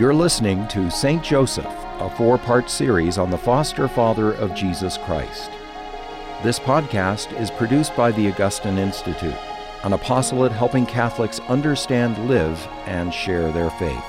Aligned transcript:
You're 0.00 0.14
listening 0.14 0.66
to 0.68 0.90
St. 0.90 1.22
Joseph, 1.22 1.66
a 1.66 2.08
four 2.16 2.38
part 2.38 2.70
series 2.70 3.18
on 3.18 3.30
the 3.30 3.36
foster 3.36 3.86
father 3.86 4.32
of 4.36 4.54
Jesus 4.54 4.96
Christ. 4.96 5.50
This 6.42 6.58
podcast 6.58 7.38
is 7.38 7.50
produced 7.50 7.94
by 7.94 8.10
the 8.10 8.32
Augustine 8.32 8.78
Institute, 8.78 9.36
an 9.84 9.92
apostolate 9.92 10.52
helping 10.52 10.86
Catholics 10.86 11.38
understand, 11.50 12.16
live, 12.30 12.66
and 12.86 13.12
share 13.12 13.52
their 13.52 13.68
faith. 13.72 14.02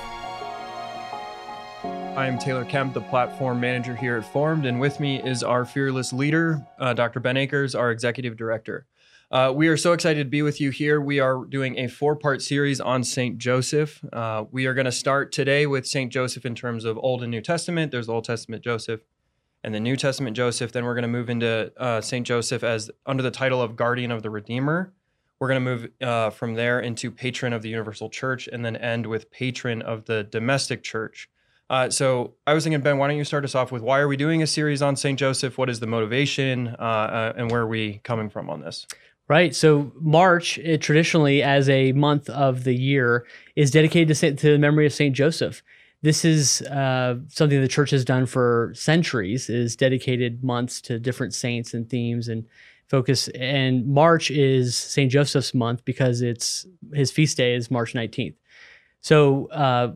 I 2.16 2.26
am 2.26 2.40
Taylor 2.40 2.64
Kemp, 2.64 2.94
the 2.94 3.02
platform 3.02 3.60
manager 3.60 3.94
here 3.94 4.16
at 4.16 4.24
Formed, 4.24 4.66
and 4.66 4.80
with 4.80 5.02
me 5.02 5.22
is 5.22 5.44
our 5.44 5.66
fearless 5.66 6.14
leader, 6.14 6.66
uh, 6.80 6.94
Dr. 6.94 7.20
Ben 7.20 7.36
Akers, 7.36 7.76
our 7.76 7.92
executive 7.92 8.38
director. 8.38 8.88
Uh, 9.32 9.50
we 9.56 9.70
are 9.70 9.78
so 9.78 9.94
excited 9.94 10.26
to 10.26 10.30
be 10.30 10.42
with 10.42 10.60
you 10.60 10.72
here. 10.72 11.00
We 11.00 11.22
are 11.22 11.46
doing 11.46 11.80
a 11.80 11.88
four 11.88 12.18
part 12.18 12.42
series 12.42 12.82
on 12.82 13.02
St. 13.06 13.38
Joseph. 13.38 14.04
Uh, 14.12 14.44
we 14.52 14.66
are 14.66 14.74
going 14.74 14.86
to 14.86 14.92
start 14.92 15.32
today 15.32 15.66
with 15.66 15.88
St. 15.88 16.12
Joseph 16.12 16.46
in 16.46 16.54
terms 16.54 16.84
of 16.84 16.98
Old 16.98 17.24
and 17.24 17.32
New 17.32 17.40
Testament. 17.40 17.94
There's 17.94 18.08
the 18.08 18.14
Old 18.14 18.26
Testament 18.26 18.62
Joseph 18.62 19.00
and 19.64 19.74
the 19.74 19.80
New 19.80 19.96
Testament 19.96 20.36
Joseph. 20.36 20.74
Then 20.74 20.84
we're 20.84 20.96
going 20.96 21.04
to 21.04 21.08
move 21.08 21.30
into 21.30 21.72
uh, 21.78 22.02
St. 22.02 22.28
Joseph 22.28 22.62
as 22.62 22.92
under 23.06 23.24
the 23.24 23.32
title 23.32 23.62
of 23.62 23.78
Guardian 23.78 24.12
of 24.12 24.22
the 24.22 24.30
Redeemer. 24.30 24.92
We're 25.40 25.48
going 25.48 25.64
to 25.64 25.72
move 25.72 25.90
uh, 26.02 26.30
from 26.32 26.56
there 26.56 26.82
into 26.82 27.10
Patron 27.10 27.54
of 27.54 27.62
the 27.62 27.70
Universal 27.70 28.10
Church 28.10 28.50
and 28.52 28.66
then 28.66 28.76
end 28.76 29.08
with 29.08 29.32
Patron 29.32 29.82
of 29.82 30.06
the 30.06 30.26
Domestic 30.26 30.84
Church. 30.84 31.30
Uh, 31.70 31.90
so 31.90 32.34
I 32.46 32.54
was 32.54 32.66
thinking, 32.66 32.82
Ben, 32.82 32.98
why 32.98 33.08
don't 33.08 33.16
you 33.16 33.24
start 33.24 33.46
us 33.46 33.56
off 33.56 33.72
with 33.72 33.82
why 33.82 34.02
are 34.02 34.10
we 34.10 34.18
doing 34.18 34.44
a 34.44 34.48
series 34.48 34.82
on 34.82 34.98
St. 34.98 35.18
Joseph? 35.18 35.58
What 35.58 35.70
is 35.70 35.80
the 35.80 35.88
motivation 35.88 36.68
uh, 36.68 37.32
and 37.38 37.50
where 37.50 37.62
are 37.62 37.68
we 37.68 38.02
coming 38.04 38.30
from 38.30 38.50
on 38.50 38.60
this? 38.60 38.86
Right. 39.32 39.56
So 39.56 39.94
March, 39.98 40.58
it, 40.58 40.82
traditionally 40.82 41.42
as 41.42 41.70
a 41.70 41.94
month 41.94 42.30
of 42.30 42.66
the 42.66 42.76
year, 42.76 43.26
is 43.56 43.72
dedicated 43.72 44.18
to, 44.18 44.36
to 44.36 44.52
the 44.52 44.58
memory 44.58 44.86
of 44.86 44.92
Saint 44.92 45.16
Joseph. 45.16 45.64
This 46.02 46.26
is 46.26 46.62
uh, 46.64 47.16
something 47.30 47.62
the 47.62 47.70
church 47.70 47.92
has 47.92 48.04
done 48.04 48.26
for 48.26 48.74
centuries. 48.76 49.50
Is 49.50 49.78
dedicated 49.78 50.44
months 50.44 50.82
to 50.82 51.00
different 51.00 51.34
saints 51.34 51.74
and 51.74 51.90
themes 51.90 52.28
and 52.28 52.46
focus. 52.90 53.30
And 53.30 53.88
March 53.88 54.32
is 54.32 54.76
Saint 54.76 55.10
Joseph's 55.10 55.54
month 55.54 55.86
because 55.86 56.22
it's 56.22 56.68
his 56.94 57.10
feast 57.10 57.38
day 57.38 57.56
is 57.56 57.72
March 57.72 57.96
nineteenth. 57.96 58.36
So 59.00 59.46
uh, 59.52 59.94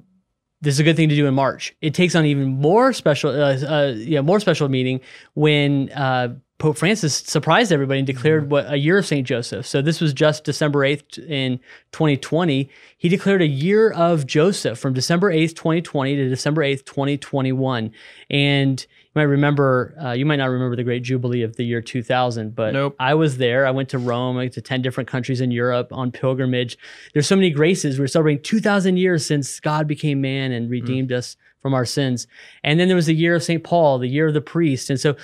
this 0.61 0.75
is 0.75 0.79
a 0.79 0.83
good 0.83 0.95
thing 0.95 1.09
to 1.09 1.15
do 1.15 1.27
in 1.27 1.33
March. 1.33 1.75
It 1.81 1.93
takes 1.93 2.15
on 2.15 2.25
even 2.25 2.47
more 2.47 2.93
special, 2.93 3.31
uh, 3.31 3.57
uh, 3.57 3.93
yeah, 3.97 4.21
more 4.21 4.39
special 4.39 4.69
meaning 4.69 5.01
when 5.33 5.91
uh, 5.91 6.35
Pope 6.57 6.77
Francis 6.77 7.17
surprised 7.17 7.73
everybody 7.73 7.99
and 7.99 8.07
declared 8.07 8.43
mm-hmm. 8.43 8.51
what 8.51 8.71
a 8.71 8.77
year 8.77 8.97
of 8.97 9.05
St. 9.05 9.27
Joseph. 9.27 9.65
So 9.67 9.81
this 9.81 9.99
was 9.99 10.13
just 10.13 10.45
December 10.45 10.79
8th 10.79 11.19
in 11.27 11.59
2020. 11.91 12.69
He 12.97 13.09
declared 13.09 13.41
a 13.41 13.47
year 13.47 13.91
of 13.91 14.25
Joseph 14.25 14.79
from 14.79 14.93
December 14.93 15.33
8th, 15.33 15.55
2020 15.55 16.15
to 16.15 16.29
December 16.29 16.61
8th, 16.61 16.85
2021. 16.85 17.91
And 18.29 18.81
you 18.81 19.11
might 19.15 19.23
remember, 19.23 19.95
uh, 20.01 20.11
you 20.13 20.25
might 20.25 20.37
not 20.37 20.49
remember 20.49 20.77
the 20.77 20.85
great 20.85 21.03
jubilee 21.03 21.41
of 21.41 21.57
the 21.57 21.65
year 21.65 21.81
2000, 21.81 22.55
but 22.55 22.71
nope. 22.71 22.95
I 22.99 23.15
was 23.15 23.35
there. 23.35 23.67
I 23.67 23.71
went 23.71 23.89
to 23.89 23.97
Rome, 23.97 24.37
I 24.37 24.43
went 24.43 24.53
to 24.53 24.61
10 24.61 24.81
different 24.81 25.09
countries 25.09 25.41
in 25.41 25.51
Europe 25.51 25.89
on 25.91 26.09
pilgrimage. 26.09 26.77
There's 27.13 27.27
so 27.27 27.35
many 27.35 27.49
graces. 27.49 27.99
We're 27.99 28.07
celebrating 28.07 28.43
2,000 28.43 28.95
years 28.95 29.25
since 29.25 29.59
God 29.59 29.87
became 29.87 30.21
man 30.21 30.53
and 30.53 30.69
mm. 30.69 30.71
redeemed 30.71 31.09
mm. 31.09 31.17
us 31.17 31.35
from 31.61 31.73
our 31.73 31.85
sins. 31.85 32.27
And 32.63 32.79
then 32.79 32.87
there 32.87 32.95
was 32.95 33.07
the 33.07 33.15
year 33.15 33.35
of 33.35 33.43
St. 33.43 33.61
Paul, 33.61 33.99
the 33.99 34.07
year 34.07 34.27
of 34.27 34.33
the 34.33 34.39
priest. 34.39 34.89
And 34.89 34.99
so 34.99 35.17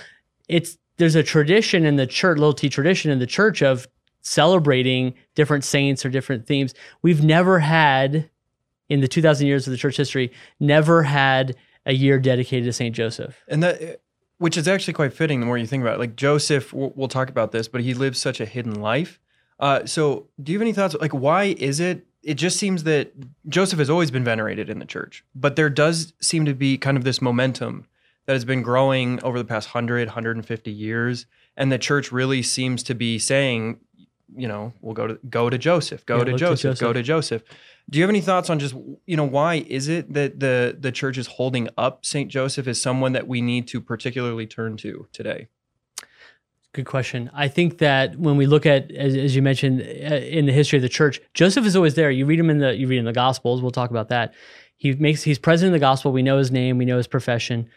it's 0.50 0.78
there's 1.02 1.16
a 1.16 1.24
tradition 1.24 1.84
in 1.84 1.96
the 1.96 2.06
church, 2.06 2.38
little 2.38 2.54
t 2.54 2.70
tradition 2.70 3.10
in 3.10 3.18
the 3.18 3.26
church 3.26 3.64
of 3.64 3.88
celebrating 4.22 5.16
different 5.34 5.64
saints 5.64 6.06
or 6.06 6.10
different 6.10 6.46
themes. 6.46 6.76
We've 7.02 7.24
never 7.24 7.58
had, 7.58 8.30
in 8.88 9.02
the 9.02 9.08
2,000 9.08 9.48
years 9.48 9.66
of 9.66 9.72
the 9.72 9.78
church 9.78 9.98
history, 9.98 10.32
never 10.60 11.02
had 11.02 11.56
a 11.88 11.94
year 11.94 12.20
dedicated 12.20 12.66
to 12.66 12.74
Saint 12.74 12.96
Joseph. 12.96 13.42
And 13.48 13.64
that, 13.64 14.02
which 14.38 14.58
is 14.58 14.68
actually 14.68 14.94
quite 14.94 15.12
fitting 15.12 15.40
the 15.40 15.48
more 15.48 15.58
you 15.58 15.66
think 15.66 15.82
about 15.82 15.96
it. 15.96 16.00
Like 16.00 16.16
Joseph, 16.16 16.72
we'll, 16.72 17.08
talk 17.08 17.32
about 17.32 17.52
this, 17.52 17.68
but 17.68 17.82
he 17.82 17.96
lives 17.96 18.20
such 18.20 18.40
a 18.40 18.46
hidden 18.46 18.80
life. 18.80 19.20
Uh, 19.60 19.88
so, 19.88 20.28
do 20.42 20.52
you 20.52 20.60
have 20.60 20.62
any 20.62 20.74
thoughts? 20.74 20.96
Like, 21.02 21.16
why 21.16 21.56
is 21.58 21.80
it? 21.80 22.06
It 22.22 22.36
just 22.36 22.58
seems 22.58 22.84
that 22.84 23.12
Joseph 23.48 23.80
has 23.80 23.90
always 23.90 24.12
been 24.12 24.24
venerated 24.24 24.70
in 24.70 24.78
the 24.78 24.86
church, 24.86 25.26
but 25.34 25.56
there 25.56 25.72
does 25.72 26.14
seem 26.22 26.46
to 26.46 26.54
be 26.54 26.78
kind 26.78 26.96
of 26.96 27.04
this 27.04 27.24
momentum 27.24 27.88
that 28.26 28.34
has 28.34 28.46
been 28.46 28.62
growing 28.62 29.22
over 29.24 29.38
the 29.38 29.46
past 29.46 29.70
100, 29.70 30.08
150 30.08 30.72
years. 30.72 31.26
And 31.58 31.72
the 31.72 31.78
church 31.78 32.12
really 32.12 32.42
seems 32.42 32.84
to 32.84 32.94
be 32.94 33.20
saying, 33.20 33.80
you 34.36 34.48
know, 34.48 34.74
we'll 34.82 34.94
go 34.94 35.08
to 35.08 35.20
go 35.30 35.50
to 35.50 35.58
Joseph, 35.58 36.06
go 36.06 36.20
yeah, 36.20 36.24
to, 36.26 36.32
Joseph, 36.34 36.60
to 36.60 36.68
Joseph, 36.70 36.80
go 36.80 36.94
to 36.94 37.04
Joseph. 37.04 37.44
Do 37.90 38.00
you 38.00 38.04
have 38.04 38.10
any 38.10 38.22
thoughts 38.22 38.50
on 38.50 38.60
just, 38.60 38.74
you 39.06 39.18
know, 39.18 39.26
why 39.26 39.66
is 39.68 39.88
it 39.88 40.14
that 40.14 40.40
the 40.40 40.78
the 40.80 40.92
church 40.92 41.18
is 41.18 41.28
holding 41.28 41.68
up 41.78 42.06
Saint 42.06 42.32
Joseph 42.32 42.68
as 42.68 42.82
someone 42.82 43.14
that 43.14 43.28
we 43.28 43.42
need 43.42 43.68
to 43.70 43.82
particularly 43.82 44.48
turn 44.48 44.78
to 44.78 45.08
today? 45.12 45.48
Good 46.74 46.86
question. 46.86 47.30
I 47.34 47.50
think 47.50 47.80
that 47.80 48.16
when 48.16 48.38
we 48.38 48.46
look 48.46 48.66
at, 48.66 48.90
as, 48.92 49.14
as, 49.14 49.36
you 49.36 49.42
mentioned, 49.42 49.82
uh, 49.82 50.16
in 50.16 50.46
the 50.46 50.54
history 50.54 50.78
of 50.78 50.84
the 50.84 50.88
church, 50.88 51.20
Joseph 51.34 51.66
is 51.66 51.76
always 51.76 51.96
there. 51.96 52.10
You 52.10 52.26
read 52.26 52.40
him 52.40 52.50
in 52.50 52.60
the 52.60 52.74
you 52.74 52.88
read 52.88 53.00
in 53.00 53.06
the 53.06 53.12
Gospels. 53.12 53.62
We'll 53.62 53.72
talk 53.72 53.90
about 53.90 54.08
that. 54.08 54.34
He 54.78 54.94
makes 54.94 55.22
he's 55.24 55.38
present 55.38 55.68
in 55.68 55.74
the 55.74 55.80
Gospel. 55.80 56.14
We 56.14 56.24
know 56.24 56.38
his 56.38 56.50
name. 56.50 56.78
We 56.78 56.86
know 56.86 56.96
his 56.96 57.08
profession. 57.08 57.70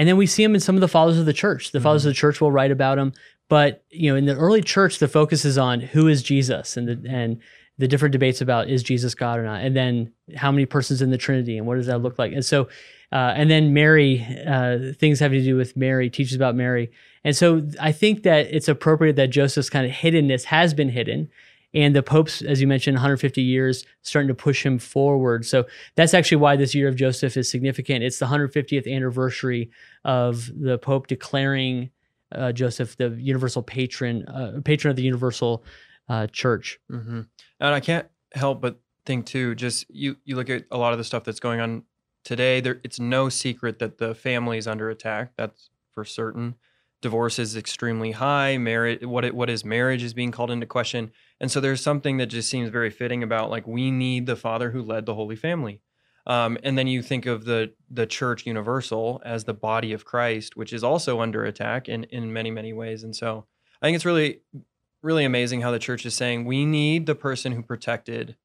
And 0.00 0.08
then 0.08 0.16
we 0.16 0.26
see 0.26 0.42
him 0.42 0.54
in 0.54 0.62
some 0.62 0.76
of 0.76 0.80
the 0.80 0.88
fathers 0.88 1.18
of 1.18 1.26
the 1.26 1.34
church. 1.34 1.72
The 1.72 1.78
mm-hmm. 1.78 1.84
fathers 1.84 2.06
of 2.06 2.10
the 2.10 2.14
church 2.14 2.40
will 2.40 2.50
write 2.50 2.70
about 2.70 2.96
him. 2.96 3.12
But 3.50 3.84
you 3.90 4.10
know, 4.10 4.16
in 4.16 4.24
the 4.24 4.34
early 4.34 4.62
church, 4.62 4.98
the 4.98 5.08
focus 5.08 5.44
is 5.44 5.58
on 5.58 5.80
who 5.80 6.08
is 6.08 6.22
Jesus 6.22 6.78
and 6.78 6.88
the 6.88 7.06
and 7.06 7.38
the 7.76 7.86
different 7.86 8.12
debates 8.12 8.40
about 8.40 8.70
is 8.70 8.82
Jesus 8.82 9.14
God 9.14 9.38
or 9.38 9.42
not, 9.42 9.60
and 9.60 9.76
then 9.76 10.10
how 10.36 10.50
many 10.50 10.64
persons 10.64 11.02
in 11.02 11.10
the 11.10 11.18
Trinity 11.18 11.58
and 11.58 11.66
what 11.66 11.74
does 11.74 11.86
that 11.86 11.98
look 11.98 12.18
like. 12.18 12.32
And 12.32 12.42
so, 12.42 12.70
uh, 13.12 13.34
and 13.36 13.50
then 13.50 13.74
Mary, 13.74 14.26
uh, 14.46 14.94
things 14.98 15.20
having 15.20 15.40
to 15.40 15.44
do 15.44 15.56
with 15.56 15.76
Mary, 15.76 16.08
teaches 16.08 16.34
about 16.34 16.54
Mary. 16.54 16.90
And 17.22 17.36
so 17.36 17.68
I 17.78 17.92
think 17.92 18.22
that 18.22 18.46
it's 18.46 18.68
appropriate 18.68 19.16
that 19.16 19.28
Joseph's 19.28 19.68
kind 19.68 19.84
of 19.84 19.92
hiddenness 19.92 20.44
has 20.44 20.72
been 20.72 20.88
hidden 20.88 21.28
and 21.74 21.94
the 21.94 22.02
popes 22.02 22.42
as 22.42 22.60
you 22.60 22.66
mentioned 22.66 22.96
150 22.96 23.42
years 23.42 23.84
starting 24.02 24.28
to 24.28 24.34
push 24.34 24.64
him 24.64 24.78
forward. 24.78 25.44
So 25.46 25.66
that's 25.94 26.14
actually 26.14 26.38
why 26.38 26.56
this 26.56 26.74
year 26.74 26.88
of 26.88 26.96
joseph 26.96 27.36
is 27.36 27.50
significant. 27.50 28.04
It's 28.04 28.18
the 28.18 28.26
150th 28.26 28.92
anniversary 28.92 29.70
of 30.04 30.50
the 30.58 30.78
pope 30.78 31.06
declaring 31.06 31.90
uh, 32.32 32.52
joseph 32.52 32.96
the 32.96 33.10
universal 33.18 33.62
patron 33.62 34.24
uh, 34.28 34.60
patron 34.64 34.90
of 34.90 34.96
the 34.96 35.02
universal 35.02 35.64
uh, 36.08 36.26
church. 36.28 36.78
Mm-hmm. 36.90 37.20
and 37.60 37.74
i 37.74 37.80
can't 37.80 38.06
help 38.32 38.60
but 38.60 38.80
think 39.04 39.26
too 39.26 39.54
just 39.54 39.86
you 39.90 40.16
you 40.24 40.36
look 40.36 40.50
at 40.50 40.64
a 40.70 40.78
lot 40.78 40.92
of 40.92 40.98
the 40.98 41.04
stuff 41.04 41.24
that's 41.24 41.40
going 41.40 41.60
on 41.60 41.82
today 42.24 42.60
there 42.60 42.80
it's 42.84 43.00
no 43.00 43.28
secret 43.28 43.78
that 43.78 43.98
the 43.98 44.14
family 44.14 44.58
is 44.58 44.66
under 44.66 44.90
attack 44.90 45.32
that's 45.36 45.70
for 45.92 46.04
certain 46.04 46.54
divorce 47.00 47.38
is 47.38 47.56
extremely 47.56 48.12
high 48.12 48.58
marriage 48.58 49.04
what 49.04 49.24
it, 49.24 49.34
what 49.34 49.50
is 49.50 49.64
marriage 49.64 50.02
is 50.02 50.14
being 50.14 50.30
called 50.30 50.50
into 50.50 50.66
question. 50.66 51.10
And 51.40 51.50
so 51.50 51.60
there's 51.60 51.80
something 51.80 52.18
that 52.18 52.26
just 52.26 52.50
seems 52.50 52.68
very 52.68 52.90
fitting 52.90 53.22
about 53.22 53.50
like 53.50 53.66
we 53.66 53.90
need 53.90 54.26
the 54.26 54.36
father 54.36 54.70
who 54.70 54.82
led 54.82 55.06
the 55.06 55.14
holy 55.14 55.36
family. 55.36 55.80
Um, 56.26 56.58
and 56.62 56.76
then 56.76 56.86
you 56.86 57.02
think 57.02 57.26
of 57.26 57.44
the 57.44 57.72
the 57.90 58.06
church 58.06 58.46
universal 58.46 59.22
as 59.24 59.44
the 59.44 59.54
body 59.54 59.92
of 59.92 60.04
christ 60.04 60.56
which 60.56 60.72
is 60.72 60.84
also 60.84 61.20
under 61.20 61.44
attack 61.44 61.88
in 61.88 62.04
in 62.04 62.32
many 62.32 62.50
many 62.50 62.72
ways. 62.72 63.02
And 63.02 63.16
so 63.16 63.46
i 63.80 63.86
think 63.86 63.96
it's 63.96 64.04
really 64.04 64.40
really 65.02 65.24
amazing 65.24 65.62
how 65.62 65.70
the 65.70 65.78
church 65.78 66.04
is 66.04 66.14
saying 66.14 66.44
we 66.44 66.66
need 66.66 67.06
the 67.06 67.14
person 67.14 67.52
who 67.52 67.62
protected 67.62 68.36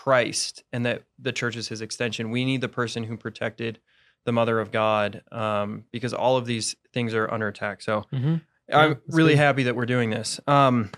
christ 0.00 0.64
and 0.72 0.86
that 0.86 1.02
the 1.18 1.32
church 1.32 1.56
is 1.56 1.68
his 1.68 1.82
extension. 1.82 2.30
We 2.30 2.46
need 2.46 2.62
the 2.62 2.68
person 2.68 3.04
who 3.04 3.18
protected 3.18 3.80
the 4.24 4.32
mother 4.32 4.60
of 4.60 4.70
God, 4.70 5.22
um, 5.32 5.84
because 5.90 6.12
all 6.14 6.36
of 6.36 6.46
these 6.46 6.76
things 6.92 7.14
are 7.14 7.32
under 7.32 7.48
attack. 7.48 7.82
So 7.82 8.04
mm-hmm. 8.12 8.36
yeah, 8.68 8.78
I'm 8.78 9.00
really 9.08 9.32
good. 9.32 9.38
happy 9.38 9.62
that 9.64 9.76
we're 9.76 9.86
doing 9.86 10.10
this. 10.10 10.40
Um, 10.46 10.90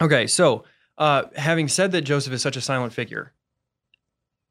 okay, 0.00 0.26
so 0.26 0.64
uh, 0.96 1.24
having 1.36 1.68
said 1.68 1.92
that 1.92 2.02
Joseph 2.02 2.32
is 2.32 2.42
such 2.42 2.56
a 2.56 2.60
silent 2.60 2.92
figure, 2.92 3.32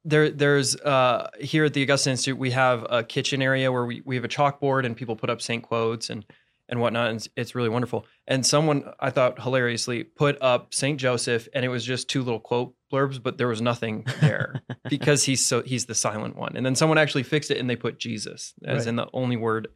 there 0.05 0.29
there's 0.29 0.75
uh, 0.77 1.29
here 1.39 1.65
at 1.65 1.73
the 1.73 1.83
Augustine 1.83 2.11
Institute 2.11 2.37
we 2.37 2.51
have 2.51 2.85
a 2.89 3.03
kitchen 3.03 3.41
area 3.41 3.71
where 3.71 3.85
we, 3.85 4.01
we 4.05 4.15
have 4.15 4.23
a 4.23 4.29
chalkboard 4.29 4.85
and 4.85 4.95
people 4.95 5.15
put 5.15 5.29
up 5.29 5.41
saint 5.41 5.63
quotes 5.63 6.09
and 6.09 6.25
and 6.69 6.81
whatnot. 6.81 7.09
And 7.09 7.27
it's 7.35 7.55
really 7.55 7.69
wonderful. 7.69 8.05
And 8.27 8.45
someone 8.45 8.83
I 8.99 9.09
thought 9.09 9.41
hilariously 9.41 10.03
put 10.03 10.41
up 10.41 10.73
Saint 10.73 10.99
Joseph, 10.99 11.47
and 11.53 11.63
it 11.63 11.69
was 11.69 11.85
just 11.85 12.09
two 12.09 12.23
little 12.23 12.39
quote 12.39 12.73
blurbs, 12.91 13.21
but 13.21 13.37
there 13.37 13.47
was 13.47 13.61
nothing 13.61 14.05
there 14.21 14.61
because 14.89 15.23
he's 15.23 15.45
so 15.45 15.61
he's 15.61 15.85
the 15.85 15.95
silent 15.95 16.35
one. 16.35 16.55
And 16.55 16.65
then 16.65 16.75
someone 16.75 16.97
actually 16.97 17.23
fixed 17.23 17.51
it, 17.51 17.57
and 17.57 17.69
they 17.69 17.75
put 17.75 17.99
Jesus, 17.99 18.53
as 18.65 18.79
right. 18.79 18.87
in 18.87 18.95
the 18.95 19.07
only 19.13 19.37
word 19.37 19.69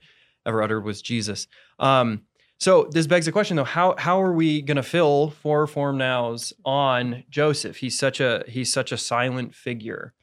ever 0.45 0.61
uttered 0.61 0.81
was 0.81 1.01
Jesus. 1.01 1.47
Um, 1.79 2.23
so 2.59 2.87
this 2.91 3.07
begs 3.07 3.25
the 3.25 3.31
question, 3.31 3.57
though: 3.57 3.63
how 3.63 3.95
how 3.97 4.21
are 4.21 4.33
we 4.33 4.61
going 4.61 4.77
to 4.77 4.83
fill 4.83 5.31
four 5.31 5.65
form 5.67 5.97
nows 5.97 6.53
on 6.63 7.23
Joseph? 7.29 7.77
He's 7.77 7.97
such 7.97 8.19
a 8.19 8.43
he's 8.47 8.71
such 8.71 8.91
a 8.91 8.97
silent 8.97 9.55
figure. 9.55 10.13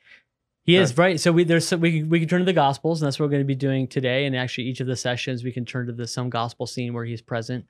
He 0.68 0.76
is 0.76 0.98
right. 0.98 1.18
So 1.18 1.32
we 1.32 1.44
there's 1.44 1.74
we 1.74 2.02
we 2.02 2.20
can 2.20 2.28
turn 2.28 2.40
to 2.40 2.44
the 2.44 2.52
Gospels, 2.52 3.00
and 3.00 3.06
that's 3.06 3.18
what 3.18 3.24
we're 3.24 3.30
going 3.30 3.40
to 3.40 3.46
be 3.46 3.54
doing 3.54 3.86
today. 3.86 4.26
And 4.26 4.36
actually, 4.36 4.64
each 4.64 4.80
of 4.80 4.86
the 4.86 4.96
sessions 4.96 5.42
we 5.42 5.50
can 5.50 5.64
turn 5.64 5.86
to 5.86 5.94
the 5.94 6.06
some 6.06 6.28
Gospel 6.28 6.66
scene 6.66 6.92
where 6.92 7.06
he's 7.06 7.22
present. 7.22 7.64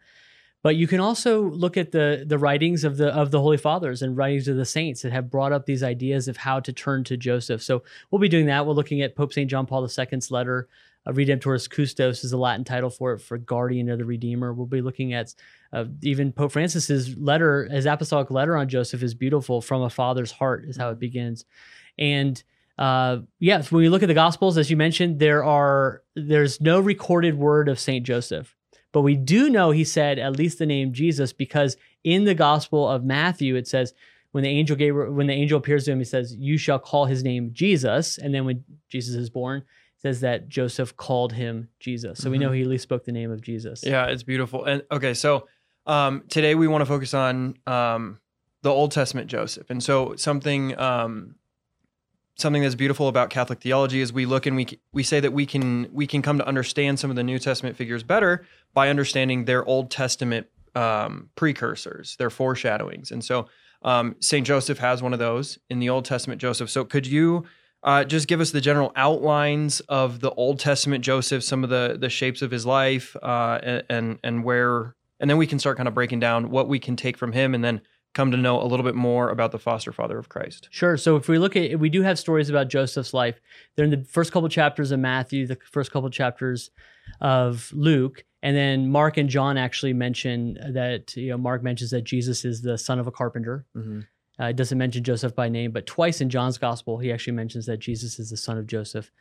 But 0.64 0.74
you 0.74 0.88
can 0.88 0.98
also 0.98 1.42
look 1.42 1.76
at 1.76 1.92
the 1.92 2.24
the 2.26 2.38
writings 2.38 2.82
of 2.82 2.96
the 2.96 3.14
of 3.14 3.30
the 3.30 3.40
Holy 3.40 3.56
Fathers 3.56 4.02
and 4.02 4.16
writings 4.16 4.48
of 4.48 4.56
the 4.56 4.64
saints 4.64 5.02
that 5.02 5.12
have 5.12 5.30
brought 5.30 5.52
up 5.52 5.64
these 5.64 5.84
ideas 5.84 6.26
of 6.26 6.38
how 6.38 6.58
to 6.58 6.72
turn 6.72 7.04
to 7.04 7.16
Joseph. 7.16 7.62
So 7.62 7.84
we'll 8.10 8.18
be 8.18 8.28
doing 8.28 8.46
that. 8.46 8.66
We're 8.66 8.72
looking 8.72 9.00
at 9.00 9.14
Pope 9.14 9.32
St. 9.32 9.48
John 9.48 9.66
Paul 9.66 9.84
II's 9.84 10.32
letter. 10.32 10.68
Uh, 11.06 11.12
Redemptoris 11.12 11.68
Custos 11.68 12.24
is 12.24 12.32
the 12.32 12.36
Latin 12.36 12.64
title 12.64 12.90
for 12.90 13.12
it, 13.12 13.20
for 13.20 13.38
guardian 13.38 13.88
of 13.90 13.98
the 13.98 14.04
Redeemer. 14.04 14.52
We'll 14.52 14.66
be 14.66 14.82
looking 14.82 15.12
at 15.12 15.36
uh, 15.72 15.84
even 16.02 16.32
Pope 16.32 16.50
Francis's 16.50 17.16
letter, 17.16 17.68
his 17.70 17.86
apostolic 17.86 18.32
letter 18.32 18.56
on 18.56 18.68
Joseph 18.68 19.04
is 19.04 19.14
beautiful. 19.14 19.60
From 19.60 19.82
a 19.82 19.90
father's 19.90 20.32
heart 20.32 20.64
is 20.64 20.76
how 20.76 20.90
it 20.90 20.98
begins, 20.98 21.44
and 21.96 22.42
uh, 22.78 23.18
yes, 23.40 23.72
when 23.72 23.82
we 23.82 23.88
look 23.88 24.02
at 24.02 24.08
the 24.08 24.14
Gospels, 24.14 24.56
as 24.56 24.70
you 24.70 24.76
mentioned, 24.76 25.18
there 25.18 25.44
are 25.44 26.02
there's 26.14 26.60
no 26.60 26.78
recorded 26.78 27.36
word 27.36 27.68
of 27.68 27.80
Saint 27.80 28.06
Joseph. 28.06 28.54
But 28.92 29.02
we 29.02 29.16
do 29.16 29.50
know 29.50 29.70
he 29.70 29.84
said 29.84 30.18
at 30.18 30.36
least 30.36 30.58
the 30.58 30.66
name 30.66 30.92
Jesus 30.92 31.32
because 31.32 31.76
in 32.04 32.24
the 32.24 32.34
Gospel 32.34 32.88
of 32.88 33.04
Matthew 33.04 33.56
it 33.56 33.68
says 33.68 33.92
when 34.32 34.44
the 34.44 34.50
angel 34.50 34.76
Gabriel, 34.76 35.12
when 35.12 35.26
the 35.26 35.32
angel 35.32 35.58
appears 35.58 35.84
to 35.84 35.92
him, 35.92 35.98
he 35.98 36.04
says, 36.04 36.36
"You 36.38 36.56
shall 36.56 36.78
call 36.78 37.06
his 37.06 37.24
name 37.24 37.50
Jesus." 37.52 38.18
And 38.18 38.34
then 38.34 38.44
when 38.44 38.64
Jesus 38.88 39.16
is 39.16 39.30
born, 39.30 39.58
it 39.58 40.00
says 40.00 40.20
that 40.20 40.48
Joseph 40.48 40.96
called 40.96 41.32
him 41.32 41.68
Jesus. 41.80 42.18
So 42.18 42.24
mm-hmm. 42.24 42.32
we 42.32 42.38
know 42.38 42.52
he 42.52 42.62
at 42.62 42.68
least 42.68 42.84
spoke 42.84 43.04
the 43.04 43.12
name 43.12 43.32
of 43.32 43.40
Jesus. 43.40 43.82
Yeah, 43.84 44.06
it's 44.06 44.22
beautiful. 44.22 44.64
And 44.64 44.82
okay, 44.92 45.14
so 45.14 45.48
um, 45.86 46.24
today 46.28 46.54
we 46.54 46.68
want 46.68 46.82
to 46.82 46.86
focus 46.86 47.14
on 47.14 47.56
um, 47.66 48.20
the 48.62 48.70
Old 48.70 48.92
Testament 48.92 49.28
Joseph, 49.28 49.70
and 49.70 49.82
so 49.82 50.14
something 50.16 50.78
um, 50.78 51.34
something 52.38 52.62
that's 52.62 52.76
beautiful 52.76 53.08
about 53.08 53.30
Catholic 53.30 53.60
theology 53.60 54.00
is 54.00 54.12
we 54.12 54.24
look 54.24 54.46
and 54.46 54.56
we 54.56 54.78
we 54.92 55.02
say 55.02 55.20
that 55.20 55.32
we 55.32 55.44
can 55.44 55.88
we 55.92 56.06
can 56.06 56.22
come 56.22 56.38
to 56.38 56.46
understand 56.46 56.98
some 56.98 57.10
of 57.10 57.16
the 57.16 57.24
New 57.24 57.38
Testament 57.38 57.76
figures 57.76 58.02
better 58.02 58.46
by 58.72 58.88
understanding 58.88 59.44
their 59.44 59.64
Old 59.64 59.90
Testament 59.90 60.46
um, 60.74 61.30
precursors, 61.34 62.16
their 62.16 62.30
foreshadowings. 62.30 63.10
And 63.10 63.24
so 63.24 63.48
um, 63.82 64.16
Saint 64.20 64.46
Joseph 64.46 64.78
has 64.78 65.02
one 65.02 65.12
of 65.12 65.18
those 65.18 65.58
in 65.68 65.80
the 65.80 65.88
Old 65.88 66.04
Testament 66.04 66.40
Joseph. 66.40 66.70
So 66.70 66.84
could 66.84 67.06
you 67.06 67.44
uh, 67.82 68.04
just 68.04 68.28
give 68.28 68.40
us 68.40 68.50
the 68.50 68.60
general 68.60 68.92
outlines 68.96 69.80
of 69.88 70.20
the 70.20 70.30
Old 70.32 70.58
Testament 70.58 71.04
Joseph, 71.04 71.42
some 71.42 71.64
of 71.64 71.70
the 71.70 71.96
the 72.00 72.08
shapes 72.08 72.42
of 72.42 72.50
his 72.50 72.64
life, 72.64 73.16
uh, 73.22 73.58
and, 73.62 73.84
and 73.88 74.18
and 74.22 74.44
where, 74.44 74.94
and 75.20 75.28
then 75.28 75.36
we 75.36 75.46
can 75.46 75.58
start 75.58 75.76
kind 75.76 75.88
of 75.88 75.94
breaking 75.94 76.20
down 76.20 76.50
what 76.50 76.68
we 76.68 76.78
can 76.78 76.96
take 76.96 77.16
from 77.16 77.32
him, 77.32 77.54
and 77.54 77.64
then 77.64 77.80
come 78.18 78.32
to 78.32 78.36
know 78.36 78.60
a 78.60 78.66
little 78.66 78.84
bit 78.84 78.96
more 78.96 79.30
about 79.30 79.52
the 79.52 79.60
foster 79.60 79.92
father 79.92 80.18
of 80.18 80.28
Christ. 80.28 80.66
Sure. 80.72 80.96
So 80.96 81.14
if 81.14 81.28
we 81.28 81.38
look 81.38 81.54
at, 81.54 81.78
we 81.78 81.88
do 81.88 82.02
have 82.02 82.18
stories 82.18 82.50
about 82.50 82.66
Joseph's 82.66 83.14
life. 83.14 83.40
They're 83.76 83.84
in 83.84 83.92
the 83.92 84.02
first 84.02 84.32
couple 84.32 84.48
chapters 84.48 84.90
of 84.90 84.98
Matthew, 84.98 85.46
the 85.46 85.56
first 85.70 85.92
couple 85.92 86.10
chapters 86.10 86.72
of 87.20 87.70
Luke, 87.72 88.24
and 88.42 88.56
then 88.56 88.90
Mark 88.90 89.18
and 89.18 89.28
John 89.28 89.56
actually 89.56 89.92
mention 89.92 90.58
that 90.74 91.14
you 91.16 91.28
know 91.28 91.38
Mark 91.38 91.62
mentions 91.62 91.90
that 91.92 92.02
Jesus 92.02 92.44
is 92.44 92.60
the 92.60 92.76
son 92.76 92.98
of 92.98 93.06
a 93.06 93.12
carpenter. 93.12 93.66
Mm-hmm. 93.76 94.00
Uh, 94.40 94.48
it 94.48 94.56
doesn't 94.56 94.78
mention 94.78 95.04
Joseph 95.04 95.36
by 95.36 95.48
name, 95.48 95.70
but 95.70 95.86
twice 95.86 96.20
in 96.20 96.28
John's 96.28 96.58
gospel 96.58 96.98
he 96.98 97.12
actually 97.12 97.34
mentions 97.34 97.66
that 97.66 97.78
Jesus 97.78 98.18
is 98.18 98.30
the 98.30 98.36
son 98.36 98.58
of 98.58 98.66
Joseph. 98.66 99.12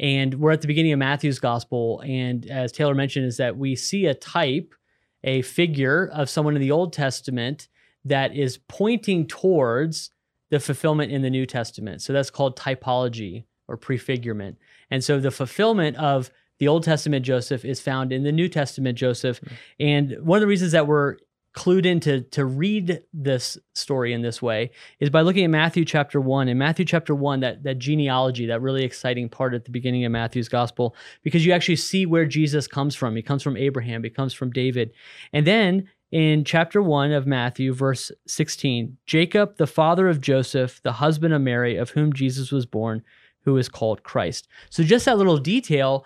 And 0.00 0.40
we're 0.40 0.52
at 0.52 0.62
the 0.62 0.68
beginning 0.68 0.92
of 0.92 0.98
Matthew's 0.98 1.38
gospel, 1.38 2.00
and 2.00 2.46
as 2.46 2.72
Taylor 2.72 2.94
mentioned, 2.94 3.26
is 3.26 3.36
that 3.36 3.58
we 3.58 3.76
see 3.76 4.06
a 4.06 4.14
type, 4.14 4.74
a 5.22 5.42
figure 5.42 6.08
of 6.14 6.30
someone 6.30 6.56
in 6.56 6.62
the 6.62 6.70
Old 6.70 6.94
Testament 6.94 7.68
that 8.08 8.34
is 8.34 8.58
pointing 8.68 9.26
towards 9.26 10.10
the 10.50 10.60
fulfillment 10.60 11.12
in 11.12 11.22
the 11.22 11.30
New 11.30 11.46
Testament. 11.46 12.02
So 12.02 12.12
that's 12.12 12.30
called 12.30 12.56
typology 12.56 13.44
or 13.66 13.76
prefigurement. 13.76 14.56
And 14.90 15.04
so 15.04 15.20
the 15.20 15.30
fulfillment 15.30 15.96
of 15.96 16.30
the 16.58 16.68
Old 16.68 16.84
Testament 16.84 17.24
Joseph 17.24 17.64
is 17.64 17.80
found 17.80 18.12
in 18.12 18.24
the 18.24 18.32
New 18.32 18.48
Testament 18.48 18.98
Joseph. 18.98 19.40
Mm-hmm. 19.40 19.54
And 19.80 20.16
one 20.26 20.38
of 20.38 20.40
the 20.40 20.46
reasons 20.46 20.72
that 20.72 20.86
we're 20.86 21.16
clued 21.54 21.86
in 21.86 21.98
to, 21.98 22.20
to 22.20 22.44
read 22.44 23.00
this 23.12 23.58
story 23.74 24.12
in 24.12 24.22
this 24.22 24.40
way 24.40 24.70
is 25.00 25.10
by 25.10 25.22
looking 25.22 25.44
at 25.44 25.50
Matthew 25.50 25.84
chapter 25.84 26.20
1. 26.20 26.48
In 26.48 26.58
Matthew 26.58 26.84
chapter 26.84 27.14
1, 27.14 27.40
that, 27.40 27.62
that 27.64 27.78
genealogy, 27.78 28.46
that 28.46 28.62
really 28.62 28.84
exciting 28.84 29.28
part 29.28 29.54
at 29.54 29.64
the 29.64 29.70
beginning 29.70 30.04
of 30.04 30.12
Matthew's 30.12 30.48
gospel, 30.48 30.94
because 31.22 31.44
you 31.44 31.52
actually 31.52 31.76
see 31.76 32.06
where 32.06 32.26
Jesus 32.26 32.66
comes 32.66 32.94
from. 32.94 33.16
He 33.16 33.22
comes 33.22 33.42
from 33.42 33.56
Abraham, 33.56 34.04
he 34.04 34.10
comes 34.10 34.32
from 34.32 34.50
David. 34.50 34.92
And 35.32 35.46
then 35.46 35.88
in 36.10 36.44
chapter 36.44 36.80
1 36.80 37.12
of 37.12 37.26
Matthew, 37.26 37.72
verse 37.72 38.10
16 38.26 38.96
Jacob, 39.06 39.56
the 39.56 39.66
father 39.66 40.08
of 40.08 40.20
Joseph, 40.20 40.80
the 40.82 40.92
husband 40.92 41.34
of 41.34 41.42
Mary, 41.42 41.76
of 41.76 41.90
whom 41.90 42.12
Jesus 42.12 42.50
was 42.50 42.66
born, 42.66 43.02
who 43.44 43.56
is 43.56 43.68
called 43.68 44.02
Christ. 44.02 44.48
So, 44.70 44.82
just 44.82 45.04
that 45.04 45.18
little 45.18 45.38
detail 45.38 46.04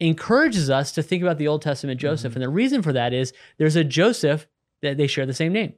encourages 0.00 0.70
us 0.70 0.92
to 0.92 1.02
think 1.02 1.22
about 1.22 1.38
the 1.38 1.48
Old 1.48 1.62
Testament 1.62 2.00
Joseph. 2.00 2.32
Mm-hmm. 2.32 2.42
And 2.42 2.50
the 2.50 2.54
reason 2.54 2.82
for 2.82 2.92
that 2.92 3.12
is 3.12 3.32
there's 3.58 3.76
a 3.76 3.84
Joseph 3.84 4.46
that 4.82 4.96
they 4.96 5.06
share 5.06 5.26
the 5.26 5.34
same 5.34 5.52
name, 5.52 5.74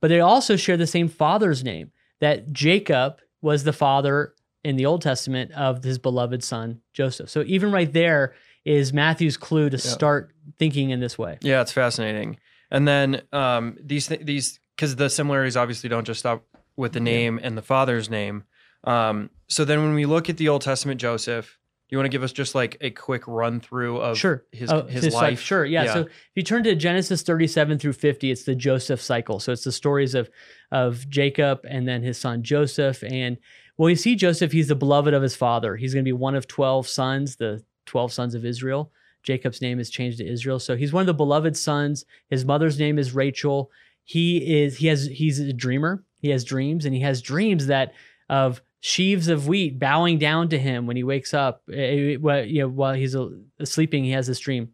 but 0.00 0.08
they 0.08 0.20
also 0.20 0.56
share 0.56 0.76
the 0.76 0.86
same 0.86 1.08
father's 1.08 1.62
name. 1.62 1.92
That 2.20 2.52
Jacob 2.52 3.20
was 3.42 3.64
the 3.64 3.74
father 3.74 4.34
in 4.64 4.76
the 4.76 4.86
Old 4.86 5.02
Testament 5.02 5.52
of 5.52 5.84
his 5.84 5.98
beloved 5.98 6.42
son, 6.42 6.80
Joseph. 6.94 7.28
So, 7.28 7.44
even 7.46 7.72
right 7.72 7.92
there 7.92 8.34
is 8.64 8.92
Matthew's 8.92 9.36
clue 9.36 9.70
to 9.70 9.78
start 9.78 10.32
thinking 10.58 10.90
in 10.90 10.98
this 10.98 11.16
way. 11.16 11.38
Yeah, 11.40 11.60
it's 11.60 11.72
fascinating. 11.72 12.38
And 12.70 12.86
then 12.86 13.22
um, 13.32 13.76
these 13.80 14.08
th- 14.08 14.22
these 14.22 14.58
because 14.76 14.96
the 14.96 15.08
similarities 15.08 15.56
obviously 15.56 15.88
don't 15.88 16.04
just 16.04 16.20
stop 16.20 16.44
with 16.76 16.92
the 16.92 17.00
name 17.00 17.40
and 17.42 17.56
the 17.56 17.62
father's 17.62 18.10
name. 18.10 18.44
Um, 18.84 19.30
so 19.48 19.64
then 19.64 19.82
when 19.82 19.94
we 19.94 20.06
look 20.06 20.28
at 20.28 20.36
the 20.36 20.48
Old 20.48 20.62
Testament 20.62 21.00
Joseph, 21.00 21.58
do 21.88 21.94
you 21.94 21.98
want 21.98 22.06
to 22.06 22.10
give 22.10 22.22
us 22.22 22.32
just 22.32 22.54
like 22.54 22.76
a 22.80 22.90
quick 22.90 23.22
run 23.28 23.60
through 23.60 23.98
of 23.98 24.18
sure. 24.18 24.44
his 24.50 24.72
oh, 24.72 24.82
his, 24.82 25.04
his, 25.04 25.14
life? 25.14 25.22
Life. 25.22 25.40
Sure, 25.40 25.64
yeah. 25.64 25.84
yeah. 25.84 25.94
So 25.94 26.00
if 26.00 26.32
you 26.34 26.42
turn 26.42 26.64
to 26.64 26.74
Genesis 26.74 27.22
37 27.22 27.78
through 27.78 27.92
50, 27.92 28.30
it's 28.30 28.42
the 28.42 28.56
Joseph 28.56 29.00
cycle. 29.00 29.38
So 29.38 29.52
it's 29.52 29.64
the 29.64 29.72
stories 29.72 30.14
of 30.14 30.28
of 30.72 31.08
Jacob 31.08 31.60
and 31.68 31.86
then 31.86 32.02
his 32.02 32.18
son 32.18 32.42
Joseph. 32.42 33.04
And 33.04 33.36
well, 33.76 33.88
you 33.88 33.96
see 33.96 34.16
Joseph, 34.16 34.50
he's 34.50 34.68
the 34.68 34.74
beloved 34.74 35.14
of 35.14 35.22
his 35.22 35.36
father. 35.36 35.76
He's 35.76 35.94
going 35.94 36.04
to 36.04 36.08
be 36.08 36.12
one 36.12 36.34
of 36.34 36.48
12 36.48 36.88
sons, 36.88 37.36
the 37.36 37.62
12 37.86 38.12
sons 38.12 38.34
of 38.34 38.44
Israel. 38.44 38.90
Jacob's 39.26 39.60
name 39.60 39.80
is 39.80 39.90
changed 39.90 40.18
to 40.18 40.26
Israel. 40.26 40.60
So 40.60 40.76
he's 40.76 40.92
one 40.92 41.00
of 41.00 41.06
the 41.06 41.14
beloved 41.14 41.56
sons. 41.56 42.04
His 42.30 42.44
mother's 42.44 42.78
name 42.78 42.98
is 42.98 43.14
Rachel. 43.14 43.70
He 44.04 44.62
is 44.62 44.76
he 44.76 44.86
has 44.86 45.06
he's 45.06 45.40
a 45.40 45.52
dreamer. 45.52 46.04
He 46.18 46.30
has 46.30 46.44
dreams 46.44 46.84
and 46.84 46.94
he 46.94 47.00
has 47.00 47.20
dreams 47.20 47.66
that 47.66 47.92
of 48.30 48.62
sheaves 48.80 49.26
of 49.26 49.48
wheat 49.48 49.80
bowing 49.80 50.18
down 50.18 50.48
to 50.50 50.58
him 50.58 50.86
when 50.86 50.96
he 50.96 51.02
wakes 51.02 51.34
up. 51.34 51.62
Eh, 51.72 52.16
eh, 52.24 52.42
you 52.42 52.60
know, 52.60 52.68
while 52.68 52.94
he's 52.94 53.16
sleeping, 53.64 54.04
he 54.04 54.12
has 54.12 54.28
this 54.28 54.38
dream. 54.38 54.70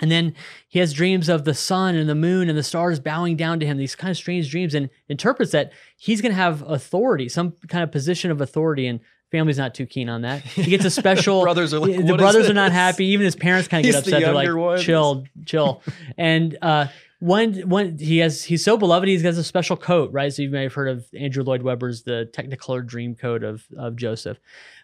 And 0.00 0.10
then 0.10 0.34
he 0.68 0.78
has 0.78 0.92
dreams 0.92 1.28
of 1.28 1.44
the 1.44 1.54
sun 1.54 1.94
and 1.94 2.08
the 2.08 2.14
moon 2.14 2.48
and 2.48 2.56
the 2.56 2.62
stars 2.62 3.00
bowing 3.00 3.36
down 3.36 3.58
to 3.60 3.66
him, 3.66 3.76
these 3.76 3.96
kind 3.96 4.10
of 4.10 4.16
strange 4.16 4.50
dreams, 4.50 4.74
and 4.74 4.90
interprets 5.08 5.52
that 5.52 5.72
he's 5.96 6.20
going 6.20 6.30
to 6.30 6.36
have 6.36 6.62
authority, 6.62 7.28
some 7.28 7.52
kind 7.68 7.82
of 7.82 7.90
position 7.90 8.30
of 8.30 8.40
authority. 8.40 8.86
And 8.86 9.00
Family's 9.30 9.58
not 9.58 9.74
too 9.74 9.86
keen 9.86 10.08
on 10.08 10.22
that. 10.22 10.42
He 10.42 10.70
gets 10.70 10.84
a 10.84 10.90
special. 10.90 11.42
brothers 11.42 11.74
are 11.74 11.80
like, 11.80 12.06
the 12.06 12.16
brothers 12.16 12.48
are 12.48 12.54
not 12.54 12.72
happy. 12.72 13.06
Even 13.06 13.24
his 13.24 13.36
parents 13.36 13.68
kind 13.68 13.84
of 13.84 13.92
get 13.92 13.98
upset. 13.98 14.20
The 14.20 14.26
They're 14.26 14.34
like, 14.34 14.54
ones. 14.54 14.82
chill, 14.82 15.24
chill. 15.44 15.82
and 16.18 16.56
uh, 16.62 16.86
when 17.20 17.68
when 17.68 17.98
he 17.98 18.18
has 18.18 18.44
he's 18.44 18.64
so 18.64 18.78
beloved, 18.78 19.06
he 19.06 19.14
has 19.14 19.22
got 19.22 19.34
a 19.34 19.44
special 19.44 19.76
coat, 19.76 20.12
right? 20.12 20.32
So 20.32 20.42
you 20.42 20.50
may 20.50 20.62
have 20.62 20.72
heard 20.72 20.88
of 20.88 21.06
Andrew 21.18 21.42
Lloyd 21.42 21.62
Webber's 21.62 22.04
the 22.04 22.30
Technicolor 22.32 22.86
Dream 22.86 23.14
Coat 23.14 23.42
of 23.42 23.66
of 23.76 23.96
Joseph. 23.96 24.38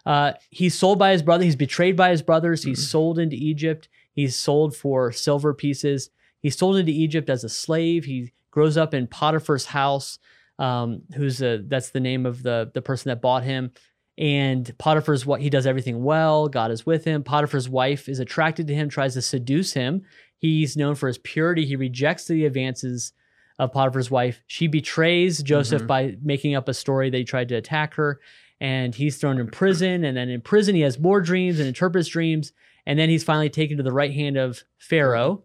Uh, 0.05 0.33
he's 0.51 0.79
sold 0.79 0.99
by 0.99 1.13
his 1.13 1.23
brother. 1.23 1.45
He's 1.45 1.57
betrayed 1.57 1.97
by 1.97 2.11
his 2.11 2.23
brothers. 2.23 2.63
He's 2.63 2.81
mm-hmm. 2.81 2.91
sold 2.91 3.19
into 3.19 3.37
Egypt. 3.37 3.89
He's 4.13 4.37
sold 4.37 4.77
for 4.77 5.11
silver 5.11 5.55
pieces. 5.55 6.11
He's 6.41 6.59
sold 6.59 6.77
into 6.77 6.93
Egypt 6.93 7.31
as 7.31 7.45
a 7.45 7.49
slave. 7.49 8.05
He 8.05 8.33
grows 8.51 8.77
up 8.77 8.93
in 8.93 9.07
Potiphar's 9.07 9.67
house. 9.67 10.19
Um, 10.59 11.03
who's 11.17 11.43
a, 11.43 11.65
that's 11.67 11.91
the 11.91 11.99
name 12.01 12.27
of 12.27 12.43
the 12.43 12.71
the 12.75 12.83
person 12.83 13.09
that 13.09 13.23
bought 13.23 13.43
him 13.43 13.73
and 14.17 14.77
Potiphar's 14.79 15.27
what 15.27 15.41
he 15.41 15.51
does 15.51 15.67
everything 15.67 16.05
well. 16.05 16.49
God 16.49 16.71
is 16.71 16.87
with 16.87 17.05
him. 17.05 17.23
Potiphar's 17.23 17.69
wife 17.69 18.09
is 18.09 18.21
attracted 18.21 18.67
to 18.69 18.75
him, 18.75 18.89
tries 18.89 19.15
to 19.15 19.23
seduce 19.23 19.73
him. 19.73 20.03
He's 20.39 20.77
known 20.77 20.95
for 20.95 21.07
his 21.07 21.19
purity. 21.19 21.65
He 21.65 21.77
rejects 21.77 22.27
the 22.27 22.45
advances 22.45 23.13
of 23.59 23.73
Potiphar's 23.73 24.11
wife. 24.11 24.41
She 24.47 24.67
betrays 24.67 25.43
Joseph 25.43 25.81
mm-hmm. 25.81 25.87
by 25.87 26.17
making 26.23 26.55
up 26.55 26.69
a 26.69 26.75
story 26.75 27.11
that 27.11 27.17
he 27.17 27.25
tried 27.25 27.49
to 27.49 27.57
attack 27.57 27.95
her, 27.95 28.21
and 28.61 28.95
he's 28.95 29.17
thrown 29.17 29.39
in 29.39 29.49
prison. 29.49 30.05
And 30.05 30.17
then 30.17 30.29
in 30.29 30.41
prison, 30.41 30.75
he 30.75 30.83
has 30.83 30.99
more 30.99 31.21
dreams 31.21 31.59
and 31.59 31.69
interprets 31.69 32.09
dreams. 32.09 32.53
And 32.87 32.99
then 32.99 33.09
he's 33.09 33.25
finally 33.25 33.51
taken 33.51 33.79
to 33.79 33.83
the 33.83 33.93
right 33.93 34.13
hand 34.13 34.37
of 34.37 34.63
Pharaoh, 34.79 35.45